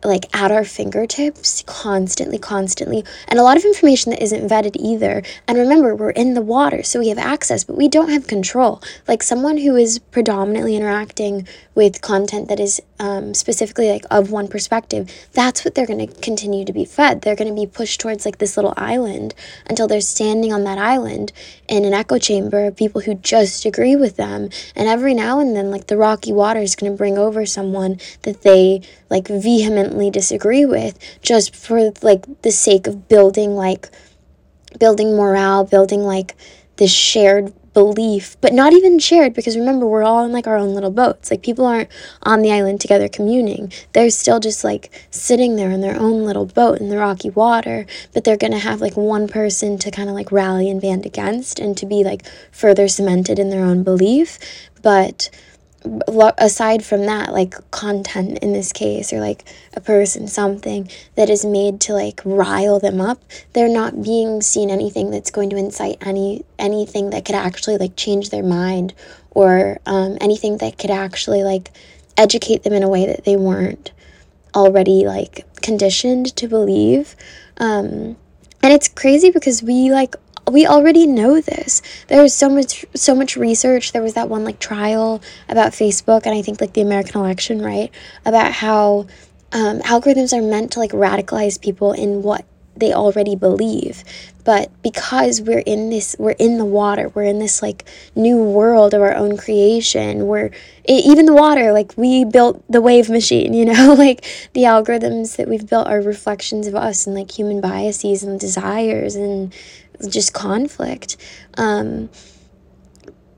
like 0.04 0.26
at 0.36 0.52
our 0.52 0.64
fingertips 0.64 1.64
constantly 1.66 2.38
constantly. 2.38 3.04
And 3.28 3.40
a 3.40 3.44
lot 3.44 3.58
of 3.58 3.66
information 3.66 4.12
that 4.12 4.22
isn't 4.22 4.48
vetted 4.48 4.76
either. 4.78 5.24
And 5.48 5.58
remember 5.58 5.96
we're 5.96 6.12
in 6.12 6.34
the 6.34 6.42
water 6.42 6.84
so 6.84 7.00
we 7.00 7.10
have 7.10 7.18
access 7.18 7.64
but 7.64 7.78
we 7.78 7.88
don't 7.88 8.10
have 8.10 8.28
control. 8.28 8.82
Like 9.08 9.24
someone 9.24 9.58
who 9.58 9.76
is 9.76 10.00
predominantly 10.00 10.76
interacting 10.76 11.48
with 11.76 12.02
content 12.02 12.48
that 12.50 12.60
is 12.60 12.82
um, 13.00 13.34
specifically 13.34 13.90
like 13.90 14.06
of 14.10 14.32
one 14.32 14.48
perspective 14.48 15.12
that's 15.34 15.64
what 15.64 15.76
they're 15.76 15.86
going 15.86 16.08
to 16.08 16.22
continue 16.22 16.66
to 16.66 16.74
be 16.74 16.86
fed. 16.86 17.22
They're 17.22 17.36
going 17.36 17.54
to 17.54 17.62
be 17.62 17.68
pushed 17.68 18.00
towards 18.00 18.26
like 18.26 18.38
this 18.38 18.58
little 18.58 18.74
island 18.78 19.34
until 19.70 19.88
they're 19.88 20.02
standing 20.02 20.54
on 20.54 20.64
that 20.64 20.78
island 20.78 21.32
in 21.68 21.86
an 21.86 21.94
echo 21.94 22.18
chamber 22.18 22.66
of 22.66 22.76
people 22.76 23.02
who 23.02 23.16
just 23.16 23.66
agree 23.66 23.96
with 23.96 24.16
them. 24.16 24.50
And 24.76 24.88
every 24.88 25.14
now 25.14 25.40
and 25.40 25.56
then 25.56 25.72
like 25.72 25.88
the 25.88 25.98
rocky 25.98 26.34
water 26.34 26.60
is 26.60 26.76
going 26.76 26.92
to 26.92 26.98
bring 26.98 27.18
over 27.18 27.46
someone 27.46 28.00
that 28.24 28.42
they 28.42 28.82
like 29.10 29.28
vehemently 29.28 29.87
disagree 30.12 30.66
with 30.66 30.98
just 31.22 31.56
for 31.56 31.92
like 32.02 32.26
the 32.42 32.52
sake 32.52 32.88
of 32.88 33.08
building 33.08 33.56
like 33.56 33.90
building 34.80 35.16
morale 35.16 35.64
building 35.64 36.02
like 36.02 36.36
this 36.78 36.92
shared 36.92 37.54
belief, 37.78 38.38
but 38.42 38.54
not 38.54 38.74
even 38.74 38.98
shared 38.98 39.36
because 39.36 39.56
remember, 39.56 39.86
we're 39.86 40.02
all 40.02 40.26
in 40.26 40.32
like 40.32 40.48
our 40.48 40.58
own 40.58 40.74
little 40.74 40.90
boats. 40.90 41.30
Like 41.30 41.44
people 41.44 41.64
aren't 41.64 41.90
on 42.24 42.42
the 42.42 42.52
island 42.52 42.82
together 42.82 43.08
communing. 43.08 43.72
They're 43.94 44.10
still 44.10 44.40
just 44.40 44.64
like 44.64 44.90
sitting 45.12 45.58
there 45.58 45.70
in 45.70 45.82
their 45.82 45.96
own 45.96 46.26
little 46.26 46.48
boat 46.48 46.80
in 46.80 46.90
the 46.90 46.98
rocky 46.98 47.30
water, 47.30 47.86
but 48.16 48.24
they're 48.24 48.36
going 48.36 48.54
to 48.54 48.58
have 48.58 48.82
like 48.82 48.98
one 48.98 49.28
person 49.28 49.78
to 49.78 49.92
kind 49.92 50.10
of 50.10 50.16
like 50.16 50.32
rally 50.32 50.72
and 50.72 50.82
band 50.82 51.06
against 51.06 51.60
and 51.60 51.78
to 51.78 51.86
be 51.86 52.04
like 52.04 52.26
further 52.52 52.88
cemented 52.88 53.38
in 53.38 53.52
their 53.52 53.64
own 53.64 53.84
belief. 53.84 54.40
But 54.82 55.30
aside 56.38 56.84
from 56.84 57.06
that 57.06 57.34
like 57.34 57.54
content 57.72 58.38
in 58.40 58.54
this 58.54 58.72
case 58.72 59.12
or 59.12 59.20
like 59.20 59.44
a 59.74 59.82
person 59.82 60.28
something 60.28 60.90
that 61.16 61.30
is 61.30 61.46
made 61.46 61.80
to 61.80 61.94
like 61.94 62.22
rile 62.26 62.80
them 62.80 63.02
up 63.02 63.22
they're 63.54 63.70
not 63.70 64.04
being 64.04 64.42
seen 64.42 64.70
anything 64.70 65.12
that's 65.12 65.32
going 65.32 65.50
to 65.50 65.56
incite 65.56 65.98
any 66.02 66.44
anything 66.60 67.10
that 67.10 67.26
could 67.26 67.36
actually 67.36 67.78
like 67.78 67.96
change 67.96 68.30
their 68.30 68.44
mind 68.44 68.94
or 69.32 69.80
um, 69.86 70.18
anything 70.20 70.58
that 70.58 70.80
could 70.80 70.90
actually 70.90 71.44
like 71.44 71.70
educate 72.18 72.64
them 72.64 72.74
in 72.74 72.82
a 72.82 72.90
way 72.90 73.06
that 73.06 73.24
they 73.24 73.36
weren't 73.36 73.92
already 74.56 75.06
like 75.06 75.46
conditioned 75.62 76.36
to 76.36 76.48
believe. 76.48 77.16
Um, 77.58 78.18
and 78.64 78.74
it's 78.74 78.88
crazy 78.88 79.30
because 79.30 79.62
we 79.62 79.92
like 79.92 80.16
we 80.52 80.66
already 80.66 81.08
know 81.08 81.42
this. 81.42 81.82
There's 82.08 82.34
so 82.34 82.50
much 82.50 82.86
so 82.96 83.14
much 83.16 83.36
research. 83.36 83.92
There 83.92 84.02
was 84.02 84.14
that 84.14 84.30
one 84.30 84.44
like 84.44 84.60
trial 84.60 85.22
about 85.50 85.74
Facebook 85.74 86.26
and 86.26 86.36
I 86.36 86.42
think 86.42 86.62
like 86.62 86.74
the 86.74 86.82
American 86.82 87.22
election, 87.22 87.62
right? 87.62 87.92
About 88.26 88.52
how 88.52 89.08
um, 89.52 89.80
algorithms 89.82 90.38
are 90.38 90.42
meant 90.42 90.72
to 90.74 90.80
like 90.80 90.92
radicalize 90.92 91.62
people 91.62 91.94
in 91.94 92.22
what 92.22 92.46
they 92.76 92.94
already 92.94 93.36
believe 93.36 94.04
but 94.44 94.72
because 94.82 95.42
we're 95.42 95.60
in 95.60 95.90
this 95.90 96.16
we're 96.20 96.32
in 96.32 96.58
the 96.58 96.66
water 96.66 97.10
we're 97.10 97.24
in 97.24 97.40
this 97.40 97.62
like 97.62 97.86
new 98.16 98.42
world 98.42 98.94
of 98.94 99.02
our 99.02 99.16
own 99.16 99.36
creation 99.36 100.28
we're 100.28 100.52
even 100.86 101.26
the 101.26 101.34
water 101.34 101.74
like 101.74 101.94
we 101.98 102.24
built 102.24 102.64
the 102.72 102.82
wave 102.82 103.10
machine 103.10 103.54
you 103.54 103.66
know 103.66 103.94
like 103.98 104.24
the 104.54 104.62
algorithms 104.62 105.38
that 105.38 105.48
we've 105.48 105.68
built 105.68 105.88
are 105.88 106.02
reflections 106.02 106.68
of 106.68 106.76
us 106.76 107.06
and 107.06 107.16
like 107.16 107.32
human 107.32 107.60
biases 107.60 108.24
and 108.24 108.40
desires 108.40 109.16
and 109.16 109.54
just 110.10 110.34
conflict. 110.34 111.18
Um 111.58 112.10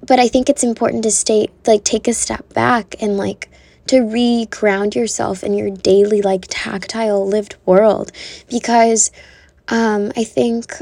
but 0.07 0.19
i 0.19 0.27
think 0.27 0.49
it's 0.49 0.63
important 0.63 1.03
to 1.03 1.11
stay 1.11 1.47
like 1.67 1.83
take 1.83 2.07
a 2.07 2.13
step 2.13 2.51
back 2.53 2.95
and 3.01 3.17
like 3.17 3.49
to 3.87 4.01
re-ground 4.01 4.95
yourself 4.95 5.43
in 5.43 5.53
your 5.53 5.69
daily 5.69 6.21
like 6.21 6.45
tactile 6.49 7.27
lived 7.27 7.55
world. 7.65 8.11
Because 8.49 9.11
um, 9.67 10.11
i 10.15 10.23
think 10.23 10.73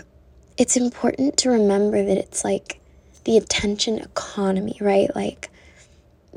it's 0.57 0.77
important 0.77 1.37
to 1.37 1.49
remember 1.49 2.03
that 2.03 2.17
it's 2.17 2.43
like 2.43 2.79
the 3.25 3.37
attention 3.37 3.99
economy 3.99 4.77
right? 4.79 5.13
Like 5.15 5.49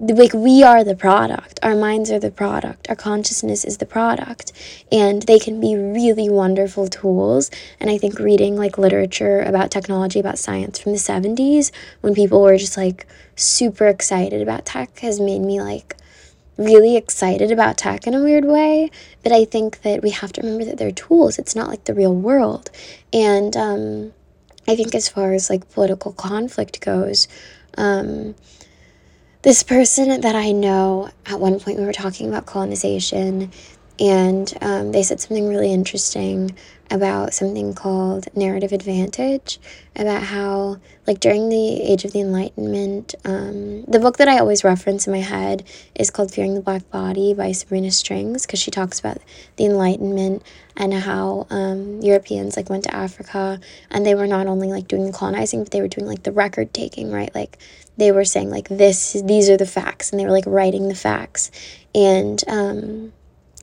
like 0.01 0.33
we 0.33 0.63
are 0.63 0.83
the 0.83 0.97
product. 0.97 1.61
Our 1.63 1.77
minds 1.77 2.11
are 2.11 2.19
the 2.19 2.31
product. 2.31 2.89
Our 2.89 2.97
consciousness 2.97 3.65
is 3.65 3.79
the 3.79 3.87
product. 3.87 4.53
And 4.91 5.23
they 5.23 5.39
can 5.39 5.61
be 5.61 5.77
really 5.77 6.29
wonderful 6.29 6.89
tools. 6.89 7.51
And 7.79 7.91
i 7.91 7.99
think 7.99 8.19
reading 8.19 8.57
like 8.57 8.79
literature 8.79 9.41
about 9.43 9.71
technology 9.71 10.19
about 10.19 10.39
science 10.39 10.79
from 10.79 10.93
the 10.93 10.99
70s 10.99 11.71
when 12.01 12.15
people 12.15 12.41
were 12.43 12.57
just 12.57 12.77
like 12.77 13.07
super 13.37 13.87
excited 13.87 14.41
about 14.41 14.65
tech 14.65 14.99
has 15.01 15.21
made 15.21 15.41
me 15.41 15.61
like 15.61 15.97
really 16.57 16.97
excited 16.97 17.51
about 17.51 17.79
tech 17.79 18.07
in 18.07 18.15
a 18.15 18.23
weird 18.23 18.45
way, 18.45 18.91
but 19.23 19.33
I 19.33 19.47
think 19.47 19.81
that 19.81 20.03
we 20.03 20.11
have 20.11 20.31
to 20.35 20.43
remember 20.43 20.67
that 20.67 20.77
they're 20.77 20.91
tools. 20.93 21.39
It's 21.39 21.57
not 21.57 21.69
like 21.69 21.85
the 21.85 21.95
real 21.95 22.15
world. 22.15 22.71
And 23.15 23.57
um, 23.57 24.13
I 24.69 24.77
think 24.77 24.95
as 24.95 25.09
far 25.09 25.33
as 25.33 25.49
like 25.49 25.71
political 25.71 26.13
conflict 26.13 26.83
goes, 26.83 27.29
um, 27.79 28.35
this 29.43 29.63
person 29.63 30.21
that 30.21 30.35
I 30.35 30.53
know, 30.53 31.11
at 31.27 31.41
one 31.41 31.59
point 31.61 31.79
we 31.79 31.85
were 31.85 31.93
talking 31.93 32.29
about 32.29 32.47
colonization, 32.47 33.51
and 33.99 34.53
um, 34.61 34.93
they 34.93 35.03
said 35.03 35.21
something 35.21 35.49
really 35.49 35.73
interesting 35.73 36.57
about 36.91 37.33
something 37.33 37.73
called 37.75 38.27
narrative 38.35 38.73
advantage, 38.73 39.61
about 39.95 40.23
how, 40.23 40.79
like, 41.07 41.21
during 41.21 41.49
the 41.49 41.83
age 41.83 42.05
of 42.05 42.13
the 42.13 42.21
Enlightenment, 42.21 43.15
um, 43.25 43.85
the 43.85 44.01
book 44.01 44.17
that 44.17 44.29
I 44.29 44.39
always 44.39 44.65
reference 44.65 45.07
in 45.07 45.13
my 45.13 45.21
head 45.21 45.65
is 45.95 46.11
called 46.11 46.33
Fearing 46.33 46.55
the 46.55 46.61
Black 46.61 46.91
Body 46.91 47.33
by 47.35 47.53
Sabrina 47.53 47.91
Strings, 47.91 48.45
because 48.45 48.59
she 48.59 48.71
talks 48.71 48.99
about 48.99 49.19
the 49.57 49.67
Enlightenment 49.67 50.43
and 50.77 50.93
how 50.93 51.47
um, 51.51 52.01
Europeans, 52.01 52.57
like, 52.57 52.71
went 52.71 52.85
to 52.85 52.95
Africa 52.95 53.61
and 53.91 54.05
they 54.05 54.15
were 54.15 54.27
not 54.27 54.47
only, 54.47 54.69
like, 54.69 54.89
doing 54.89 55.07
the 55.07 55.13
colonizing, 55.13 55.63
but 55.63 55.71
they 55.71 55.81
were 55.81 55.89
doing, 55.89 56.07
like, 56.07 56.25
the 56.25 56.33
record 56.33 56.75
taking, 56.75 57.13
right? 57.13 57.35
Like, 57.35 57.59
they 57.97 58.11
were 58.11 58.25
saying, 58.25 58.51
like, 58.51 58.69
this, 58.69 59.13
these 59.25 59.49
are 59.49 59.57
the 59.57 59.67
facts, 59.67 60.11
and 60.11 60.19
they 60.19 60.25
were, 60.25 60.33
like, 60.33 60.47
writing 60.47 60.89
the 60.89 60.95
facts. 60.95 61.51
And, 61.95 62.43
um, 62.49 63.13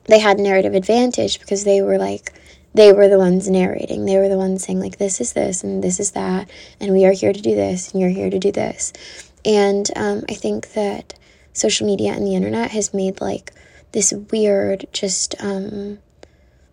they 0.08 0.18
had 0.18 0.38
narrative 0.38 0.74
advantage 0.74 1.38
because 1.38 1.64
they 1.64 1.82
were 1.82 1.98
like 1.98 2.32
they 2.78 2.92
were 2.92 3.08
the 3.08 3.18
ones 3.18 3.50
narrating. 3.50 4.04
They 4.04 4.18
were 4.18 4.28
the 4.28 4.36
ones 4.36 4.62
saying, 4.62 4.78
like, 4.78 4.98
this 4.98 5.20
is 5.20 5.32
this 5.32 5.64
and 5.64 5.82
this 5.82 5.98
is 5.98 6.12
that, 6.12 6.48
and 6.78 6.92
we 6.92 7.04
are 7.06 7.12
here 7.12 7.32
to 7.32 7.40
do 7.40 7.56
this, 7.56 7.90
and 7.90 8.00
you're 8.00 8.08
here 8.08 8.30
to 8.30 8.38
do 8.38 8.52
this. 8.52 8.92
And 9.44 9.90
um, 9.96 10.22
I 10.28 10.34
think 10.34 10.74
that 10.74 11.14
social 11.54 11.88
media 11.88 12.12
and 12.12 12.24
the 12.24 12.36
internet 12.36 12.70
has 12.70 12.94
made 12.94 13.20
like 13.20 13.52
this 13.90 14.12
weird, 14.30 14.86
just, 14.92 15.34
um, 15.40 15.98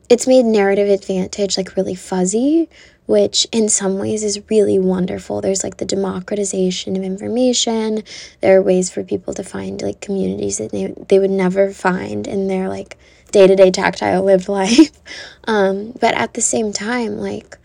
it's 0.07 0.27
made 0.27 0.45
narrative 0.45 0.89
advantage 0.89 1.57
like 1.57 1.75
really 1.75 1.95
fuzzy, 1.95 2.69
which 3.07 3.47
in 3.51 3.67
some 3.67 3.97
ways 3.97 4.24
is 4.24 4.47
really 4.47 4.77
wonderful. 4.77 5.41
There's 5.41 5.63
like 5.63 5.77
the 5.77 5.85
democratization 5.85 6.95
of 6.95 7.01
information. 7.01 8.03
There 8.41 8.55
are 8.59 8.62
ways 8.62 8.91
for 8.91 9.03
people 9.03 9.33
to 9.33 9.43
find 9.43 9.81
like 9.81 10.01
communities 10.01 10.59
that 10.59 10.71
they, 10.71 10.93
they 11.09 11.17
would 11.17 11.31
never 11.31 11.71
find 11.71 12.27
in 12.27 12.47
their 12.47 12.69
like 12.69 12.95
day 13.36 13.48
to 13.48 13.56
day 13.56 13.70
tactile 13.70 14.24
lived 14.32 14.48
life. 14.48 14.92
Um, 15.46 15.94
but 16.00 16.15
at 16.15 16.34
the 16.34 16.42
same 16.42 16.72
time, 16.72 17.18
like, 17.18 17.58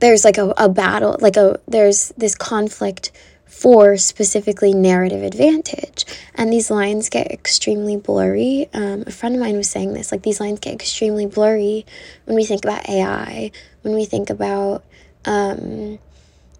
there's 0.00 0.24
like 0.24 0.36
a, 0.38 0.52
a 0.56 0.68
battle, 0.68 1.16
like 1.20 1.36
a, 1.36 1.60
there's 1.68 2.08
this 2.16 2.34
conflict 2.34 3.12
for 3.46 3.96
specifically 3.96 4.74
narrative 4.74 5.22
advantage. 5.22 6.04
And 6.34 6.52
these 6.52 6.70
lines 6.70 7.08
get 7.08 7.30
extremely 7.30 7.96
blurry. 7.96 8.68
Um, 8.74 9.04
a 9.06 9.12
friend 9.12 9.36
of 9.36 9.40
mine 9.40 9.56
was 9.56 9.70
saying 9.70 9.92
this 9.92 10.10
like, 10.10 10.22
these 10.22 10.40
lines 10.40 10.58
get 10.58 10.74
extremely 10.74 11.26
blurry 11.26 11.86
when 12.24 12.34
we 12.34 12.44
think 12.44 12.64
about 12.64 12.88
AI, 12.88 13.52
when 13.82 13.94
we 13.94 14.04
think 14.04 14.30
about, 14.30 14.82
um, 15.24 16.00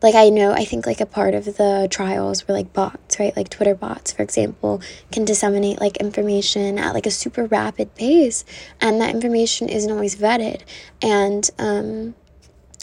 like 0.02 0.14
I 0.14 0.28
know 0.28 0.52
I 0.52 0.64
think 0.64 0.86
like 0.86 1.00
a 1.00 1.06
part 1.06 1.34
of 1.34 1.44
the 1.44 1.86
trials 1.90 2.46
were 2.46 2.54
like 2.54 2.72
bots, 2.72 3.18
right? 3.18 3.36
Like 3.36 3.48
Twitter 3.48 3.74
bots, 3.74 4.12
for 4.12 4.22
example, 4.22 4.82
can 5.10 5.24
disseminate 5.24 5.80
like 5.80 5.96
information 5.98 6.78
at 6.78 6.94
like 6.94 7.06
a 7.06 7.10
super 7.10 7.46
rapid 7.46 7.94
pace 7.94 8.44
and 8.80 9.00
that 9.00 9.14
information 9.14 9.68
isn't 9.68 9.90
always 9.90 10.16
vetted. 10.16 10.62
And 11.00 11.48
um 11.58 12.14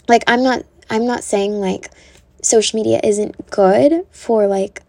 like 0.08 0.24
I'm 0.26 0.42
not 0.42 0.64
I'm 0.88 1.06
not 1.06 1.22
saying 1.22 1.60
like 1.60 1.90
social 2.42 2.78
media 2.78 3.00
isn't 3.04 3.50
good 3.50 4.06
for 4.10 4.46
like 4.46 4.82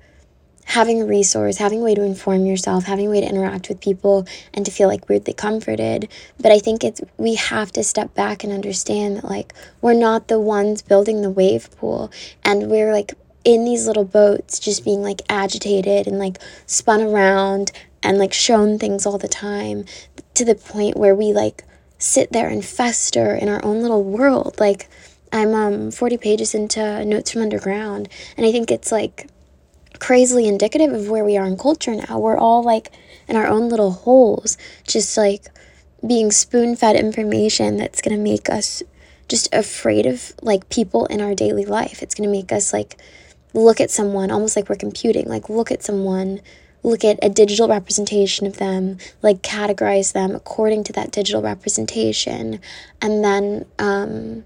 having 0.66 1.02
a 1.02 1.06
resource, 1.06 1.58
having 1.58 1.82
a 1.82 1.84
way 1.84 1.96
to 1.96 2.04
inform 2.04 2.46
yourself, 2.46 2.86
having 2.86 3.08
a 3.08 3.10
way 3.10 3.22
to 3.22 3.28
interact 3.28 3.70
with 3.70 3.82
people 3.82 4.26
and 4.54 4.66
to 4.66 4.72
feel 4.72 4.88
like 4.88 5.10
weirdly 5.10 5.34
comforted. 5.34 6.08
But 6.40 6.52
I 6.52 6.60
think 6.60 6.84
it's 6.84 7.02
we 7.18 7.36
have 7.36 7.72
to 7.74 7.84
step 7.84 8.14
back 8.14 8.44
and 8.44 8.54
understand 8.54 9.18
that 9.18 9.26
like 9.26 9.54
we're 9.82 9.94
not 9.94 10.28
the 10.28 10.40
ones 10.40 10.82
building 10.82 11.22
the 11.22 11.30
wave 11.30 11.70
pool 11.78 12.12
and 12.44 12.70
we're 12.70 12.94
like 12.94 13.14
in 13.44 13.66
these 13.66 13.88
little 13.88 14.06
boats 14.06 14.60
just 14.60 14.86
being 14.86 15.02
like 15.02 15.22
agitated 15.30 16.08
and 16.08 16.20
like 16.20 16.38
spun 16.66 17.02
around 17.02 17.72
and 18.04 18.18
like 18.18 18.34
shown 18.34 18.78
things 18.78 19.06
all 19.06 19.18
the 19.18 19.28
time 19.28 19.86
to 20.34 20.46
the 20.46 20.56
point 20.56 20.98
where 20.98 21.16
we 21.16 21.34
like 21.34 21.64
sit 21.98 22.32
there 22.32 22.48
and 22.48 22.66
fester 22.66 23.36
in 23.36 23.50
our 23.50 23.64
own 23.64 23.82
little 23.82 24.04
world 24.04 24.60
like 24.60 24.90
i'm 25.32 25.54
um 25.54 25.92
40 25.92 26.18
pages 26.18 26.54
into 26.56 27.04
notes 27.06 27.32
from 27.32 27.42
underground 27.42 28.10
and 28.38 28.46
i 28.46 28.52
think 28.52 28.72
it's 28.72 28.92
like 28.92 29.28
crazily 30.02 30.48
indicative 30.48 30.92
of 30.92 31.10
where 31.10 31.24
we 31.24 31.38
are 31.38 31.46
in 31.46 31.56
culture 31.56 31.94
now. 31.94 32.18
We're 32.18 32.36
all 32.36 32.64
like 32.64 32.92
in 33.28 33.36
our 33.36 33.46
own 33.46 33.70
little 33.70 33.92
holes, 33.92 34.58
just 34.86 35.16
like 35.16 35.46
being 36.06 36.32
spoon 36.32 36.76
fed 36.76 36.96
information 36.96 37.78
that's 37.78 38.02
going 38.02 38.18
to 38.18 38.22
make 38.22 38.50
us 38.50 38.82
just 39.28 39.54
afraid 39.54 40.08
of 40.08 40.34
like 40.42 40.70
people 40.70 41.06
in 41.06 41.22
our 41.22 41.36
daily 41.36 41.66
life. 41.66 42.02
It's 42.02 42.16
going 42.16 42.28
to 42.28 42.36
make 42.36 42.52
us 42.52 42.74
like 42.74 42.98
look 43.54 43.80
at 43.80 43.92
someone 43.92 44.32
almost 44.32 44.56
like 44.56 44.70
we're 44.70 44.76
computing, 44.76 45.28
like 45.28 45.50
look 45.50 45.72
at 45.72 45.84
someone, 45.84 46.42
look 46.82 47.06
at 47.06 47.20
a 47.22 47.30
digital 47.30 47.68
representation 47.68 48.48
of 48.48 48.58
them, 48.58 48.98
like 49.22 49.44
categorize 49.44 50.14
them 50.14 50.34
according 50.34 50.84
to 50.86 50.94
that 50.94 51.12
digital 51.12 51.44
representation, 51.44 52.60
and 53.04 53.24
then 53.24 53.68
um, 53.78 54.46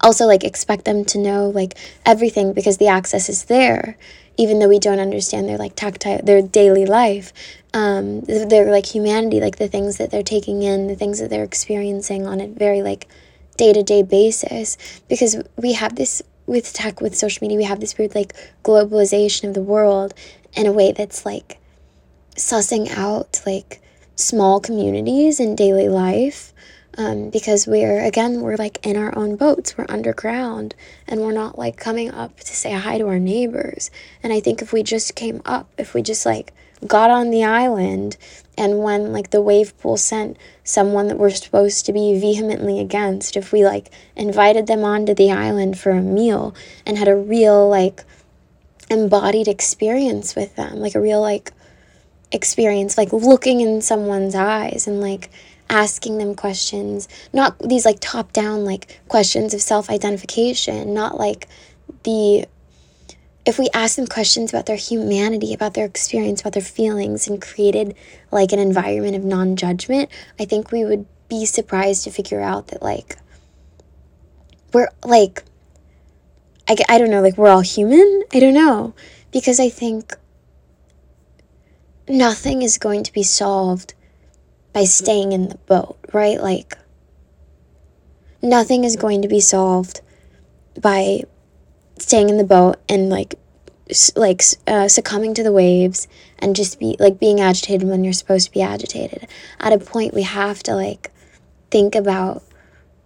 also 0.00 0.24
like 0.24 0.44
expect 0.44 0.86
them 0.86 1.04
to 1.04 1.18
know 1.18 1.50
like 1.50 1.76
everything 2.06 2.54
because 2.54 2.78
the 2.78 2.88
access 2.88 3.28
is 3.28 3.44
there 3.44 3.98
even 4.36 4.58
though 4.58 4.68
we 4.68 4.78
don't 4.78 5.00
understand 5.00 5.48
their 5.48 5.58
like 5.58 5.76
tactile 5.76 6.20
their 6.22 6.42
daily 6.42 6.86
life 6.86 7.32
um, 7.74 8.20
their 8.22 8.70
like 8.70 8.86
humanity 8.86 9.40
like 9.40 9.56
the 9.56 9.68
things 9.68 9.96
that 9.98 10.10
they're 10.10 10.22
taking 10.22 10.62
in 10.62 10.86
the 10.86 10.96
things 10.96 11.18
that 11.18 11.30
they're 11.30 11.44
experiencing 11.44 12.26
on 12.26 12.40
a 12.40 12.46
very 12.46 12.82
like 12.82 13.06
day-to-day 13.60 14.02
basis. 14.02 14.78
Because 15.06 15.36
we 15.56 15.74
have 15.74 15.96
this 15.96 16.22
with 16.46 16.72
tech 16.72 17.00
with 17.00 17.14
social 17.14 17.44
media 17.44 17.58
we 17.58 17.64
have 17.64 17.78
this 17.78 17.96
weird 17.96 18.14
like 18.14 18.34
globalization 18.64 19.46
of 19.46 19.54
the 19.54 19.62
world 19.62 20.14
in 20.54 20.66
a 20.66 20.72
way 20.72 20.90
that's 20.90 21.24
like 21.24 21.58
sussing 22.34 22.90
out 22.90 23.40
like 23.46 23.80
small 24.16 24.58
communities 24.58 25.38
in 25.38 25.54
daily 25.54 25.88
life 25.88 26.52
um, 27.00 27.30
because 27.30 27.66
we're 27.66 28.04
again 28.04 28.42
we're 28.42 28.56
like 28.56 28.84
in 28.86 28.96
our 28.96 29.16
own 29.16 29.36
boats. 29.36 29.76
We're 29.78 29.86
underground. 29.88 30.74
And 31.08 31.22
we're 31.22 31.32
not 31.32 31.58
like 31.58 31.76
coming 31.78 32.10
up 32.10 32.38
to 32.40 32.54
say 32.54 32.72
hi 32.72 32.98
to 32.98 33.08
our 33.08 33.18
neighbors. 33.18 33.90
And 34.22 34.32
i 34.32 34.40
think 34.40 34.60
if 34.60 34.72
we 34.72 34.82
just 34.82 35.14
came 35.14 35.40
up 35.46 35.68
if 35.78 35.94
we 35.94 36.02
just 36.02 36.26
like 36.26 36.52
got 36.86 37.10
on 37.10 37.30
the 37.30 37.44
island 37.44 38.16
and 38.56 38.82
when 38.82 39.12
like 39.12 39.30
the 39.30 39.40
wave 39.40 39.76
pool 39.78 39.96
sent 39.96 40.36
someone 40.64 41.08
that 41.08 41.18
we're 41.18 41.30
supposed 41.30 41.84
to 41.84 41.92
be 41.92 42.18
vehemently 42.18 42.80
against 42.80 43.36
if 43.36 43.52
we 43.52 43.64
like 43.64 43.90
invited 44.16 44.66
them 44.66 44.82
onto 44.82 45.14
the 45.14 45.30
island 45.30 45.78
for 45.78 45.90
a 45.90 46.00
meal 46.00 46.54
and 46.86 46.96
had 46.96 47.08
a 47.08 47.14
real 47.14 47.68
like 47.68 48.02
embodied 48.88 49.46
experience 49.46 50.34
with 50.34 50.56
them 50.56 50.76
like 50.76 50.94
a 50.94 51.00
real 51.00 51.20
like 51.20 51.52
experience 52.32 52.96
like 52.96 53.12
looking 53.12 53.60
in 53.60 53.82
someone's 53.82 54.34
eyes 54.34 54.86
and 54.86 55.00
like 55.02 55.30
asking 55.70 56.18
them 56.18 56.34
questions, 56.34 57.08
not 57.32 57.58
these 57.60 57.86
like 57.86 57.98
top 58.00 58.32
down 58.32 58.64
like 58.64 59.00
questions 59.08 59.54
of 59.54 59.62
self 59.62 59.88
identification, 59.88 60.92
not 60.92 61.18
like 61.18 61.48
the 62.02 62.46
if 63.46 63.58
we 63.58 63.70
ask 63.72 63.96
them 63.96 64.06
questions 64.06 64.52
about 64.52 64.66
their 64.66 64.76
humanity, 64.76 65.54
about 65.54 65.72
their 65.72 65.86
experience, 65.86 66.42
about 66.42 66.52
their 66.52 66.62
feelings, 66.62 67.26
and 67.26 67.40
created 67.40 67.96
like 68.30 68.52
an 68.52 68.58
environment 68.58 69.16
of 69.16 69.24
non 69.24 69.56
judgment, 69.56 70.10
I 70.38 70.44
think 70.44 70.70
we 70.70 70.84
would 70.84 71.06
be 71.28 71.46
surprised 71.46 72.04
to 72.04 72.10
figure 72.10 72.40
out 72.40 72.68
that 72.68 72.82
like 72.82 73.16
we're 74.74 74.88
like 75.04 75.44
I, 76.68 76.76
I 76.88 76.98
don't 76.98 77.10
know 77.10 77.22
like 77.22 77.38
we're 77.38 77.48
all 77.48 77.60
human? 77.60 78.24
I 78.32 78.40
don't 78.40 78.54
know. 78.54 78.94
Because 79.32 79.60
i 79.60 79.68
think 79.68 80.16
nothing 82.08 82.62
is 82.62 82.78
going 82.78 83.04
to 83.04 83.12
be 83.12 83.22
solved 83.22 83.94
by 84.72 84.84
staying 84.84 85.32
in 85.32 85.48
the 85.48 85.58
boat 85.66 86.00
right? 86.12 86.40
Like 86.40 86.76
nothing 88.42 88.84
is 88.84 88.96
going 88.96 89.22
to 89.22 89.28
be 89.28 89.40
solved 89.40 90.00
by 90.80 91.22
staying 91.98 92.28
in 92.30 92.38
the 92.38 92.44
boat 92.44 92.76
and 92.88 93.10
like 93.10 93.34
like 94.14 94.42
uh, 94.68 94.86
succumbing 94.86 95.34
to 95.34 95.42
the 95.42 95.52
waves 95.52 96.06
and 96.38 96.54
just 96.54 96.78
be 96.78 96.96
like 97.00 97.18
being 97.18 97.40
agitated 97.40 97.88
when 97.88 98.04
you're 98.04 98.12
supposed 98.12 98.46
to 98.46 98.52
be 98.52 98.62
agitated. 98.62 99.26
At 99.58 99.72
a 99.72 99.78
point 99.78 100.14
we 100.14 100.22
have 100.22 100.62
to 100.64 100.74
like 100.74 101.10
think 101.70 101.94
about 101.94 102.42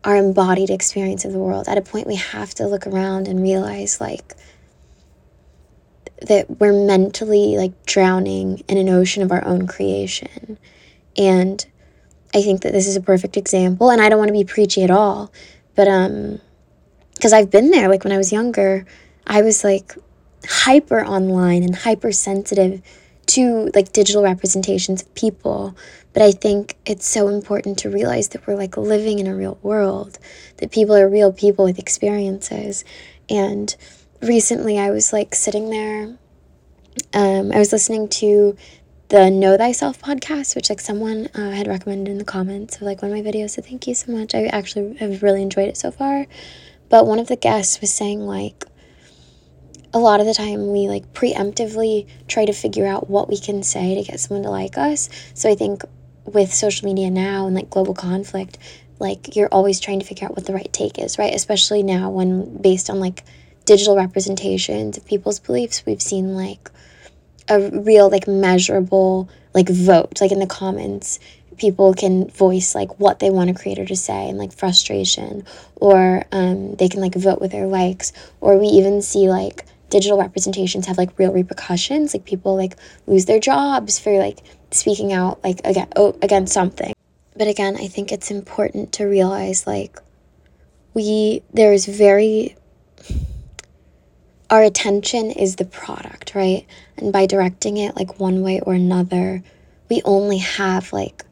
our 0.04 0.16
embodied 0.16 0.68
experience 0.68 1.25
of 1.25 1.33
the 1.33 1.38
world. 1.38 1.68
At 1.68 1.78
a 1.78 1.83
point 1.83 2.06
we 2.06 2.16
have 2.16 2.54
to 2.56 2.66
look 2.66 2.87
around 2.87 3.28
and 3.28 3.42
realize 3.42 3.99
like 4.00 4.35
that 6.28 6.61
we're 6.61 6.87
mentally 6.87 7.56
like 7.56 7.87
drowning 7.87 8.62
in 8.68 8.76
an 8.76 8.90
ocean 8.90 9.23
of 9.23 9.33
our 9.33 9.44
own 9.44 9.66
creation 9.66 10.59
and 11.16 11.66
i 12.35 12.42
think 12.42 12.62
that 12.62 12.73
this 12.73 12.87
is 12.87 12.97
a 12.97 13.00
perfect 13.00 13.37
example 13.37 13.90
and 13.90 14.00
i 14.00 14.09
don't 14.09 14.18
want 14.18 14.28
to 14.28 14.33
be 14.33 14.44
preachy 14.44 14.83
at 14.83 14.90
all 14.90 15.33
but 15.75 15.88
um 15.88 16.40
because 17.14 17.33
i've 17.33 17.50
been 17.50 17.71
there 17.71 17.88
like 17.88 18.04
when 18.04 18.12
i 18.12 18.18
was 18.18 18.33
younger 18.33 18.85
i 19.26 19.42
was 19.42 19.64
like 19.64 19.94
hyper 20.47 21.04
online 21.04 21.62
and 21.62 21.75
hypersensitive 21.75 22.83
to 23.26 23.71
like 23.75 23.92
digital 23.92 24.23
representations 24.23 25.02
of 25.02 25.14
people. 25.14 25.75
But 26.12 26.23
i 26.23 26.30
think 26.30 26.76
it's 26.87 27.06
so 27.06 27.28
important 27.28 27.78
to 27.78 27.90
realize 27.90 28.28
that 28.28 28.47
we're 28.47 28.56
like 28.56 28.76
living 28.76 29.18
in 29.18 29.26
a 29.26 29.35
real 29.35 29.59
world 29.62 30.18
that 30.59 30.71
people 30.71 30.94
are 30.94 31.09
real 31.09 31.33
people 31.33 31.64
with 31.64 31.78
experiences. 31.78 32.85
And 33.28 33.75
recently 34.21 34.78
i 34.78 34.90
was 34.90 35.12
like 35.12 35.35
sitting 35.35 35.68
there 35.68 36.16
um, 37.12 37.52
i 37.52 37.59
was 37.59 37.73
listening 37.73 38.09
to 38.09 38.56
the 39.09 39.31
know 39.31 39.57
thyself 39.57 40.01
podcast 40.01 40.57
which 40.57 40.71
like 40.71 40.81
someone 40.81 41.29
uh, 41.35 41.51
had 41.51 41.67
recommended 41.67 42.11
in 42.11 42.19
the 42.19 42.25
comments 42.25 42.77
of 42.77 42.83
like 42.83 43.03
one 43.03 43.11
of 43.13 43.17
my 43.17 43.31
videos 43.31 43.51
so 43.51 43.63
thank 43.63 43.87
you 43.87 43.95
so 43.95 44.11
much 44.11 44.35
i 44.35 44.45
actually 44.47 44.97
have 44.97 45.23
really 45.23 45.43
enjoyed 45.43 45.69
it 45.69 45.77
so 45.77 45.91
far 45.91 46.27
but 46.89 47.07
one 47.07 47.19
of 47.19 47.29
the 47.29 47.37
guests 47.37 47.81
was 47.81 47.93
saying 47.93 48.21
like 48.21 48.65
a 49.95 49.99
lot 49.99 50.19
of 50.19 50.27
the 50.27 50.35
time 50.35 50.73
we 50.73 50.89
like 50.89 51.13
preemptively 51.13 52.07
try 52.27 52.45
to 52.45 52.53
figure 52.53 52.87
out 52.87 53.09
what 53.09 53.29
we 53.29 53.39
can 53.39 53.63
say 53.63 53.95
to 53.95 54.03
get 54.03 54.19
someone 54.19 54.43
to 54.43 54.51
like 54.51 54.77
us. 54.77 55.09
So 55.35 55.49
I 55.49 55.55
think 55.55 55.83
with 56.25 56.53
social 56.53 56.87
media 56.87 57.11
now 57.11 57.47
and 57.47 57.55
like 57.55 57.71
global 57.71 57.95
conflict, 57.95 58.59
like 58.99 59.37
you're 59.37 59.49
always 59.49 59.79
trying 59.79 60.01
to 60.01 60.07
figure 60.07 60.27
out 60.27 60.35
what 60.37 60.47
the 60.47 60.53
right 60.53 60.73
take 60.73 60.99
is, 60.99 61.17
right? 61.17 61.33
Especially 61.33 61.85
now 61.85 62.11
when 62.11 62.61
based 62.61 62.91
on 62.91 62.99
like 62.99 63.23
digital 63.67 63.97
representations 63.97 64.97
of 64.97 65.07
people's 65.07 65.39
beliefs, 65.39 65.87
we've 65.87 66.03
seen 66.03 66.35
like 66.35 66.71
a 67.49 67.71
real 67.71 68.11
like 68.11 68.27
measurable 68.27 69.29
like 69.53 69.69
vote. 69.69 70.21
Like 70.21 70.33
in 70.33 70.41
the 70.41 70.47
comments 70.47 71.19
people 71.57 71.95
can 71.95 72.29
voice 72.31 72.75
like 72.75 72.99
what 72.99 73.21
they 73.21 73.31
want 73.31 73.49
a 73.49 73.55
creator 73.55 73.85
to 73.85 73.95
say 73.97 74.29
and 74.29 74.39
like 74.39 74.53
frustration. 74.53 75.45
Or 75.77 76.25
um, 76.33 76.75
they 76.77 76.89
can 76.89 77.01
like 77.01 77.15
vote 77.15 77.41
with 77.41 77.53
their 77.53 77.67
likes. 77.67 78.13
Or 78.41 78.59
we 78.59 78.67
even 78.67 79.03
see 79.03 79.29
like 79.29 79.65
digital 79.91 80.19
representations 80.19 80.87
have 80.87 80.99
like 80.99 81.19
real 81.19 81.33
repercussions. 81.33 82.15
Like 82.15 82.25
people 82.25 82.57
like 82.57 82.77
lose 83.07 83.27
their 83.27 83.41
jobs 83.41 83.99
for 83.99 84.19
like 84.19 84.41
speaking 84.71 85.13
out 85.13 85.43
like 85.45 85.61
again 85.65 85.89
oh, 85.97 86.19
against 86.23 86.53
something. 86.53 86.93
But 87.37 87.49
again 87.49 87.77
i 87.77 87.89
think 87.89 88.13
it's 88.13 88.31
important 88.31 88.93
to 88.93 89.05
realize 89.05 89.67
like 89.67 89.99
we 90.95 91.43
there 91.53 91.73
is 91.73 91.87
very 91.87 92.57
our 94.55 94.63
attention 94.63 95.33
is 95.33 95.57
the 95.57 95.65
product 95.65 96.33
right? 96.37 96.65
And 96.97 97.13
by 97.13 97.27
directing 97.27 97.77
it 97.77 97.97
like 97.97 98.21
one 98.21 98.41
way 98.43 98.61
or 98.61 98.75
another 98.75 99.43
we 99.91 100.01
only 100.05 100.39
have 100.39 100.93
like 100.93 101.25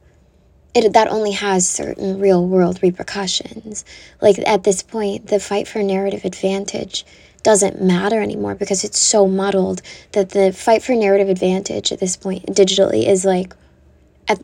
it 0.74 0.92
that 0.92 1.08
only 1.08 1.32
has 1.32 1.68
certain 1.68 2.18
real 2.18 2.44
world 2.44 2.82
repercussions. 2.82 3.84
Like 4.20 4.38
at 4.44 4.64
this 4.64 4.82
point 4.82 5.28
the 5.28 5.38
fight 5.38 5.68
for 5.68 5.84
narrative 5.84 6.24
advantage 6.24 7.06
doesn't 7.44 7.80
matter 7.80 8.20
anymore 8.20 8.56
because 8.56 8.82
it's 8.82 8.98
so 8.98 9.28
muddled 9.28 9.82
that 10.12 10.30
the 10.30 10.52
fight 10.52 10.82
for 10.82 10.94
narrative 10.96 11.28
advantage 11.28 11.92
at 11.92 12.00
this 12.00 12.16
point 12.16 12.46
digitally 12.46 13.06
is 13.06 13.24
like 13.24 13.54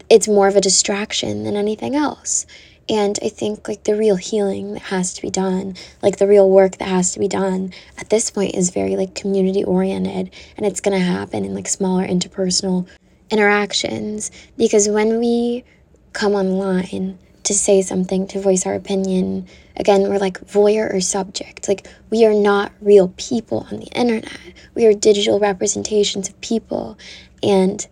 it's 0.09 0.29
more 0.29 0.47
of 0.47 0.55
a 0.55 0.61
distraction 0.61 1.43
than 1.43 1.57
anything 1.57 1.97
else 1.97 2.47
and 2.89 3.19
i 3.23 3.29
think 3.29 3.69
like 3.69 3.85
the 3.85 3.95
real 3.95 4.17
healing 4.17 4.75
that 4.75 4.83
has 4.83 5.13
to 5.15 5.23
be 5.23 5.31
done 5.31 5.75
like 6.03 6.19
the 6.19 6.27
real 6.27 6.49
work 6.49 6.79
that 6.79 6.89
has 6.89 7.13
to 7.13 7.19
be 7.19 7.29
done 7.29 7.73
at 7.99 8.11
this 8.11 8.31
point 8.31 8.55
is 8.55 8.71
very 8.71 8.97
like 8.97 9.15
community 9.15 9.65
oriented 9.65 10.31
and 10.57 10.67
it's 10.67 10.81
going 10.81 10.99
to 10.99 11.05
happen 11.05 11.45
in 11.45 11.55
like 11.55 11.69
smaller 11.69 12.07
interpersonal 12.07 12.87
interactions 13.31 14.31
because 14.57 14.89
when 14.89 15.19
we 15.19 15.65
come 16.13 16.35
online 16.35 17.19
to 17.43 17.55
say 17.55 17.81
something 17.81 18.27
to 18.27 18.41
voice 18.41 18.67
our 18.67 18.75
opinion 18.75 19.47
Again, 19.79 20.03
we're 20.09 20.19
like 20.19 20.41
voyeur 20.41 20.93
or 20.93 21.01
subject. 21.01 21.69
Like, 21.69 21.87
we 22.11 22.27
are 22.27 22.35
not 22.35 22.73
real 22.81 23.15
people 23.17 23.67
on 23.71 23.79
the 23.79 23.87
internet. 23.87 24.33
We 24.75 24.87
are 24.87 24.93
digital 24.93 25.39
representations 25.39 26.29
of 26.29 26.41
people. 26.41 26.99
And 27.43 27.87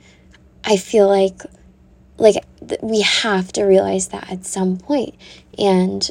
I 0.64 0.76
feel 0.76 1.08
like, 1.08 1.40
like, 2.18 2.44
th- 2.66 2.80
we 2.82 3.02
have 3.02 3.52
to 3.52 3.64
realize 3.64 4.08
that 4.08 4.30
at 4.30 4.44
some. 4.44 4.78
And 5.58 6.10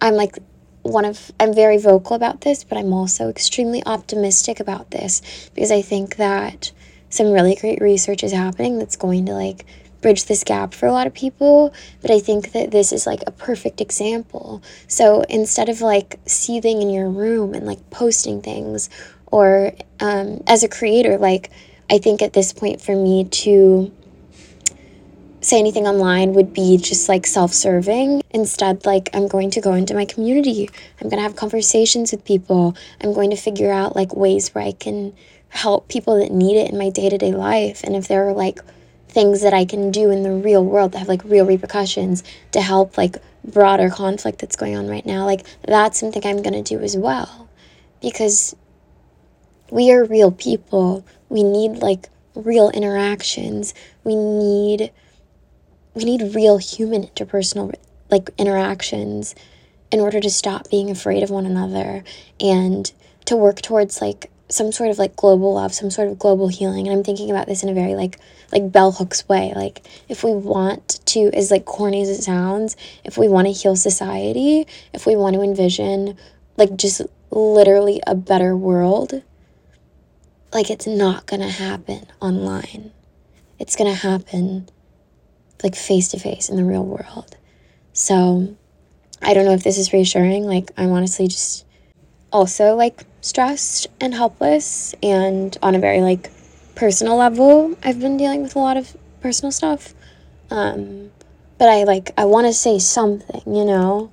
I'm 0.00 0.14
like, 0.14 0.38
one 0.82 1.04
of 1.04 1.32
I'm 1.40 1.52
very 1.52 1.78
vocal 1.78 2.14
about 2.14 2.42
this, 2.42 2.64
but 2.64 2.78
I'm 2.78 2.92
also 2.92 3.28
extremely 3.28 3.84
optimistic 3.84 4.60
about 4.60 4.90
this 4.90 5.50
because 5.54 5.72
I 5.72 5.82
think 5.82 6.16
that 6.16 6.72
some 7.10 7.32
really 7.32 7.56
great 7.56 7.80
research 7.80 8.22
is 8.22 8.32
happening 8.32 8.78
that's 8.78 8.96
going 8.96 9.26
to 9.26 9.32
like 9.32 9.66
bridge 10.00 10.26
this 10.26 10.44
gap 10.44 10.74
for 10.74 10.86
a 10.86 10.92
lot 10.92 11.06
of 11.06 11.14
people, 11.14 11.74
but 12.02 12.10
I 12.10 12.20
think 12.20 12.52
that 12.52 12.70
this 12.70 12.92
is 12.92 13.06
like 13.06 13.22
a 13.26 13.32
perfect 13.32 13.80
example. 13.80 14.62
So 14.86 15.22
instead 15.22 15.68
of 15.68 15.80
like 15.80 16.20
seething 16.26 16.82
in 16.82 16.90
your 16.90 17.08
room 17.08 17.54
and 17.54 17.66
like 17.66 17.90
posting 17.90 18.42
things, 18.42 18.88
or 19.26 19.72
um, 19.98 20.42
as 20.46 20.62
a 20.62 20.68
creator, 20.68 21.18
like 21.18 21.50
I 21.90 21.98
think 21.98 22.22
at 22.22 22.32
this 22.32 22.52
point 22.52 22.80
for 22.80 22.94
me 22.94 23.24
to 23.24 23.92
say 25.46 25.60
anything 25.60 25.86
online 25.86 26.32
would 26.32 26.52
be 26.52 26.76
just 26.76 27.08
like 27.08 27.24
self 27.24 27.54
serving. 27.54 28.20
Instead, 28.30 28.84
like 28.84 29.08
I'm 29.14 29.28
going 29.28 29.50
to 29.52 29.60
go 29.60 29.74
into 29.74 29.94
my 29.94 30.04
community, 30.04 30.68
I'm 31.00 31.08
going 31.08 31.18
to 31.18 31.22
have 31.22 31.36
conversations 31.36 32.10
with 32.10 32.24
people, 32.24 32.76
I'm 33.00 33.12
going 33.12 33.30
to 33.30 33.36
figure 33.36 33.70
out 33.70 33.94
like 33.94 34.16
ways 34.16 34.52
where 34.54 34.64
I 34.64 34.72
can 34.72 35.14
help 35.48 35.88
people 35.88 36.18
that 36.18 36.32
need 36.32 36.56
it 36.56 36.70
in 36.70 36.78
my 36.78 36.90
day 36.90 37.08
to 37.08 37.16
day 37.16 37.32
life. 37.32 37.84
And 37.84 37.94
if 37.94 38.08
there 38.08 38.28
are 38.28 38.32
like 38.32 38.58
things 39.08 39.42
that 39.42 39.54
I 39.54 39.64
can 39.64 39.92
do 39.92 40.10
in 40.10 40.24
the 40.24 40.32
real 40.32 40.64
world 40.64 40.92
that 40.92 40.98
have 40.98 41.08
like 41.08 41.24
real 41.24 41.46
repercussions 41.46 42.24
to 42.50 42.60
help 42.60 42.98
like 42.98 43.16
broader 43.44 43.88
conflict 43.88 44.40
that's 44.40 44.56
going 44.56 44.76
on 44.76 44.88
right 44.88 45.06
now. 45.06 45.24
Like 45.24 45.46
that's 45.62 46.00
something 46.00 46.26
I'm 46.26 46.42
going 46.42 46.60
to 46.64 46.76
do 46.76 46.82
as 46.82 46.96
well 46.96 47.48
because 48.02 48.56
we 49.70 49.92
are 49.92 50.04
real 50.04 50.32
people. 50.32 51.06
We 51.28 51.44
need 51.44 51.76
like 51.76 52.08
real 52.34 52.68
interactions. 52.70 53.74
We 54.02 54.16
need 54.16 54.90
we 55.96 56.04
need 56.04 56.34
real 56.34 56.58
human 56.58 57.04
interpersonal 57.04 57.74
like 58.10 58.28
interactions 58.36 59.34
in 59.90 59.98
order 59.98 60.20
to 60.20 60.30
stop 60.30 60.68
being 60.70 60.90
afraid 60.90 61.22
of 61.22 61.30
one 61.30 61.46
another 61.46 62.04
and 62.38 62.92
to 63.24 63.34
work 63.34 63.62
towards 63.62 64.00
like 64.00 64.30
some 64.48 64.70
sort 64.70 64.90
of 64.90 64.98
like 64.98 65.16
global 65.16 65.54
love, 65.54 65.74
some 65.74 65.90
sort 65.90 66.08
of 66.08 66.18
global 66.18 66.48
healing. 66.48 66.86
And 66.86 66.94
I'm 66.96 67.02
thinking 67.02 67.30
about 67.30 67.46
this 67.46 67.62
in 67.62 67.70
a 67.70 67.74
very 67.74 67.94
like 67.94 68.20
like 68.52 68.70
bell 68.70 68.92
hooks 68.92 69.26
way. 69.26 69.54
Like 69.56 69.86
if 70.08 70.22
we 70.22 70.32
want 70.32 71.00
to 71.06 71.30
as 71.32 71.50
like 71.50 71.64
corny 71.64 72.02
as 72.02 72.10
it 72.10 72.22
sounds, 72.22 72.76
if 73.02 73.16
we 73.16 73.26
want 73.26 73.46
to 73.46 73.52
heal 73.52 73.74
society, 73.74 74.66
if 74.92 75.06
we 75.06 75.16
want 75.16 75.34
to 75.34 75.42
envision 75.42 76.16
like 76.58 76.76
just 76.76 77.00
literally 77.30 78.02
a 78.06 78.14
better 78.14 78.54
world, 78.54 79.22
like 80.52 80.70
it's 80.70 80.86
not 80.86 81.24
gonna 81.26 81.48
happen 81.48 82.06
online. 82.20 82.92
It's 83.58 83.76
gonna 83.76 83.94
happen 83.94 84.68
like 85.62 85.74
face 85.74 86.08
to 86.08 86.18
face 86.18 86.48
in 86.48 86.56
the 86.56 86.64
real 86.64 86.84
world. 86.84 87.36
So 87.92 88.56
I 89.22 89.34
don't 89.34 89.44
know 89.44 89.54
if 89.54 89.64
this 89.64 89.78
is 89.78 89.92
reassuring. 89.92 90.44
Like 90.44 90.70
I'm 90.76 90.92
honestly 90.92 91.28
just 91.28 91.66
also 92.32 92.74
like 92.74 93.04
stressed 93.20 93.86
and 94.00 94.14
helpless 94.14 94.94
and 95.02 95.56
on 95.62 95.74
a 95.74 95.78
very 95.78 96.00
like 96.00 96.30
personal 96.74 97.16
level 97.16 97.74
i've 97.82 98.00
been 98.00 98.16
dealing 98.16 98.42
with 98.42 98.54
a 98.54 98.58
lot 98.58 98.76
of 98.76 98.96
personal 99.20 99.50
stuff 99.50 99.94
um, 100.50 101.10
but 101.58 101.68
i 101.68 101.84
like 101.84 102.10
i 102.18 102.24
want 102.24 102.46
to 102.46 102.52
say 102.52 102.78
something 102.78 103.40
you 103.46 103.64
know 103.64 104.10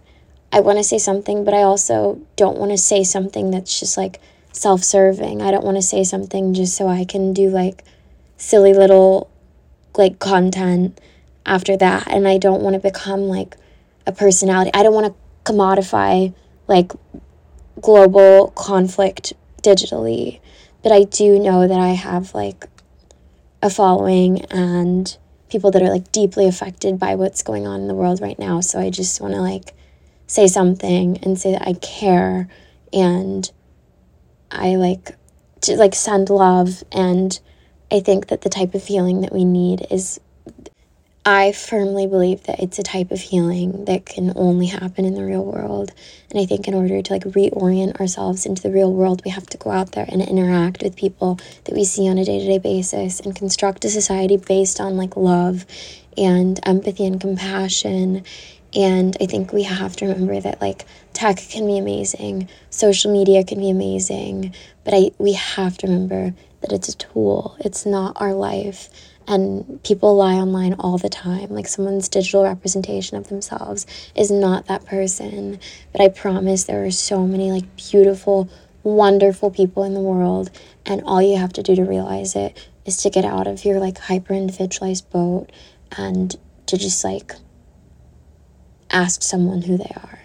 i 0.52 0.60
want 0.60 0.78
to 0.78 0.84
say 0.84 0.98
something 0.98 1.44
but 1.44 1.54
i 1.54 1.62
also 1.62 2.20
don't 2.36 2.58
want 2.58 2.72
to 2.72 2.78
say 2.78 3.04
something 3.04 3.52
that's 3.52 3.80
just 3.80 3.98
like 3.98 4.20
self-serving 4.52 5.42
i 5.42 5.52
don't 5.52 5.66
want 5.66 5.78
to 5.78 5.82
say 5.82 6.04
something 6.04 6.54
just 6.54 6.76
so 6.76 6.88
i 6.88 7.04
can 7.04 7.34
do 7.34 7.50
like 7.50 7.84
silly 8.38 8.74
little 8.74 9.30
like 9.98 10.20
content 10.20 11.00
after 11.46 11.78
that. 11.78 12.08
And 12.08 12.28
I 12.28 12.38
don't 12.38 12.62
want 12.62 12.76
to 12.76 12.80
become 12.80 13.22
like 13.24 13.56
a 14.06 14.12
personality. 14.12 14.72
I 14.74 14.84
don't 14.84 14.94
want 14.94 15.08
to 15.08 15.52
commodify 15.52 16.34
like 16.68 16.92
global 17.82 18.52
conflict 18.52 19.34
digitally. 19.62 20.40
But 20.82 20.92
I 20.92 21.04
do 21.04 21.40
know 21.40 21.68
that 21.68 21.80
I 21.80 21.90
have 21.90 22.34
like 22.34 22.68
a 23.62 23.70
following 23.70 24.42
and 24.46 25.18
people 25.50 25.72
that 25.72 25.82
are 25.82 25.90
like 25.90 26.12
deeply 26.12 26.48
affected 26.48 27.00
by 27.00 27.16
what's 27.16 27.44
going 27.44 27.66
on 27.66 27.82
in 27.82 27.88
the 27.88 27.94
world 27.94 28.22
right 28.22 28.38
now. 28.38 28.60
So 28.60 28.80
I 28.80 28.90
just 28.90 29.22
want 29.22 29.34
to 29.34 29.42
like 29.42 29.74
say 30.28 30.48
something 30.48 31.18
and 31.20 31.40
say 31.40 31.52
that 31.52 31.68
I 31.68 31.74
care 31.74 32.50
and 32.92 33.50
I 34.52 34.76
like 34.76 35.16
to 35.62 35.76
like 35.76 35.96
send 35.96 36.30
love 36.30 36.84
and 36.92 37.40
I 37.92 38.00
think 38.00 38.28
that 38.28 38.42
the 38.42 38.50
type 38.50 38.74
of 38.74 38.86
healing 38.86 39.22
that 39.22 39.32
we 39.32 39.46
need 39.46 39.86
is 39.90 40.20
I 41.26 41.54
firmly 41.54 42.06
believe 42.06 42.44
that 42.44 42.60
it's 42.60 42.80
a 42.80 42.84
type 42.84 43.10
of 43.10 43.22
healing 43.22 43.86
that 43.86 44.06
can 44.06 44.34
only 44.36 44.66
happen 44.66 45.06
in 45.06 45.14
the 45.14 45.24
real 45.24 45.46
world. 45.46 45.94
And 46.30 46.38
I 46.38 46.46
think 46.46 46.68
in 46.68 46.74
order 46.74 47.02
to 47.02 47.14
like 47.14 47.24
reorient 47.24 47.98
ourselves 48.02 48.46
into 48.46 48.62
the 48.62 48.72
real 48.72 48.92
world, 48.92 49.22
we 49.24 49.32
have 49.32 49.46
to 49.48 49.58
go 49.58 49.72
out 49.72 49.94
there 49.94 50.06
and 50.10 50.22
interact 50.22 50.84
with 50.84 50.98
people 50.98 51.40
that 51.64 51.76
we 51.76 51.86
see 51.86 52.10
on 52.10 52.18
a 52.18 52.26
day 52.26 52.40
to 52.40 52.46
day 52.46 52.58
basis 52.58 53.22
and 53.22 53.34
construct 53.34 53.86
a 53.86 53.90
society 53.90 54.36
based 54.36 54.82
on 54.82 54.98
like 54.98 55.16
love 55.16 55.66
and 56.18 56.60
empathy 56.64 57.06
and 57.06 57.22
compassion. 57.22 58.26
And 58.74 59.16
I 59.22 59.26
think 59.26 59.54
we 59.54 59.64
have 59.64 59.96
to 59.98 60.08
remember 60.08 60.42
that 60.42 60.60
like 60.60 60.86
tech 61.14 61.38
can 61.38 61.66
be 61.66 61.78
amazing, 61.78 62.50
social 62.70 63.14
media 63.14 63.46
can 63.46 63.60
be 63.60 63.70
amazing, 63.70 64.54
but 64.84 64.94
I 64.94 65.12
we 65.20 65.34
have 65.34 65.78
to 65.78 65.88
remember 65.88 66.34
that 66.60 66.74
it's 66.74 66.90
a 66.90 66.98
tool. 66.98 67.56
It's 67.60 67.86
not 67.86 68.20
our 68.20 68.34
life 68.34 68.90
and 69.28 69.82
people 69.84 70.16
lie 70.16 70.36
online 70.36 70.74
all 70.74 70.98
the 70.98 71.10
time. 71.10 71.50
Like 71.50 71.68
someone's 71.68 72.10
digital 72.10 72.44
representation 72.44 73.18
of 73.18 73.28
themselves 73.28 73.86
is 74.16 74.32
not 74.32 74.68
that 74.68 74.86
person. 74.86 75.60
But 75.92 76.02
i 76.02 76.10
promise 76.10 76.64
there 76.64 76.86
are 76.86 76.92
so 76.92 77.26
many 77.26 77.52
like 77.52 77.76
beautiful 77.76 78.50
wonderful 78.84 79.50
people 79.50 79.84
in 79.84 79.94
the 79.94 80.02
world. 80.02 80.52
And 80.86 81.02
all 81.04 81.22
you 81.22 81.38
have 81.38 81.54
to 81.54 81.64
do 81.64 81.76
to 81.76 81.84
realize 81.84 82.36
it 82.36 82.70
is 82.86 82.98
to 82.98 83.10
get 83.10 83.26
out 83.26 83.48
of 83.48 83.64
your 83.64 83.80
like 83.80 83.98
hyper 83.98 84.34
individualized 84.34 85.10
boat 85.10 85.50
and 85.98 86.36
to 86.66 86.78
just 86.78 87.04
like 87.04 87.34
ask 88.92 89.22
someone 89.22 89.62
who 89.62 89.78
they 89.78 89.92
are 89.96 90.23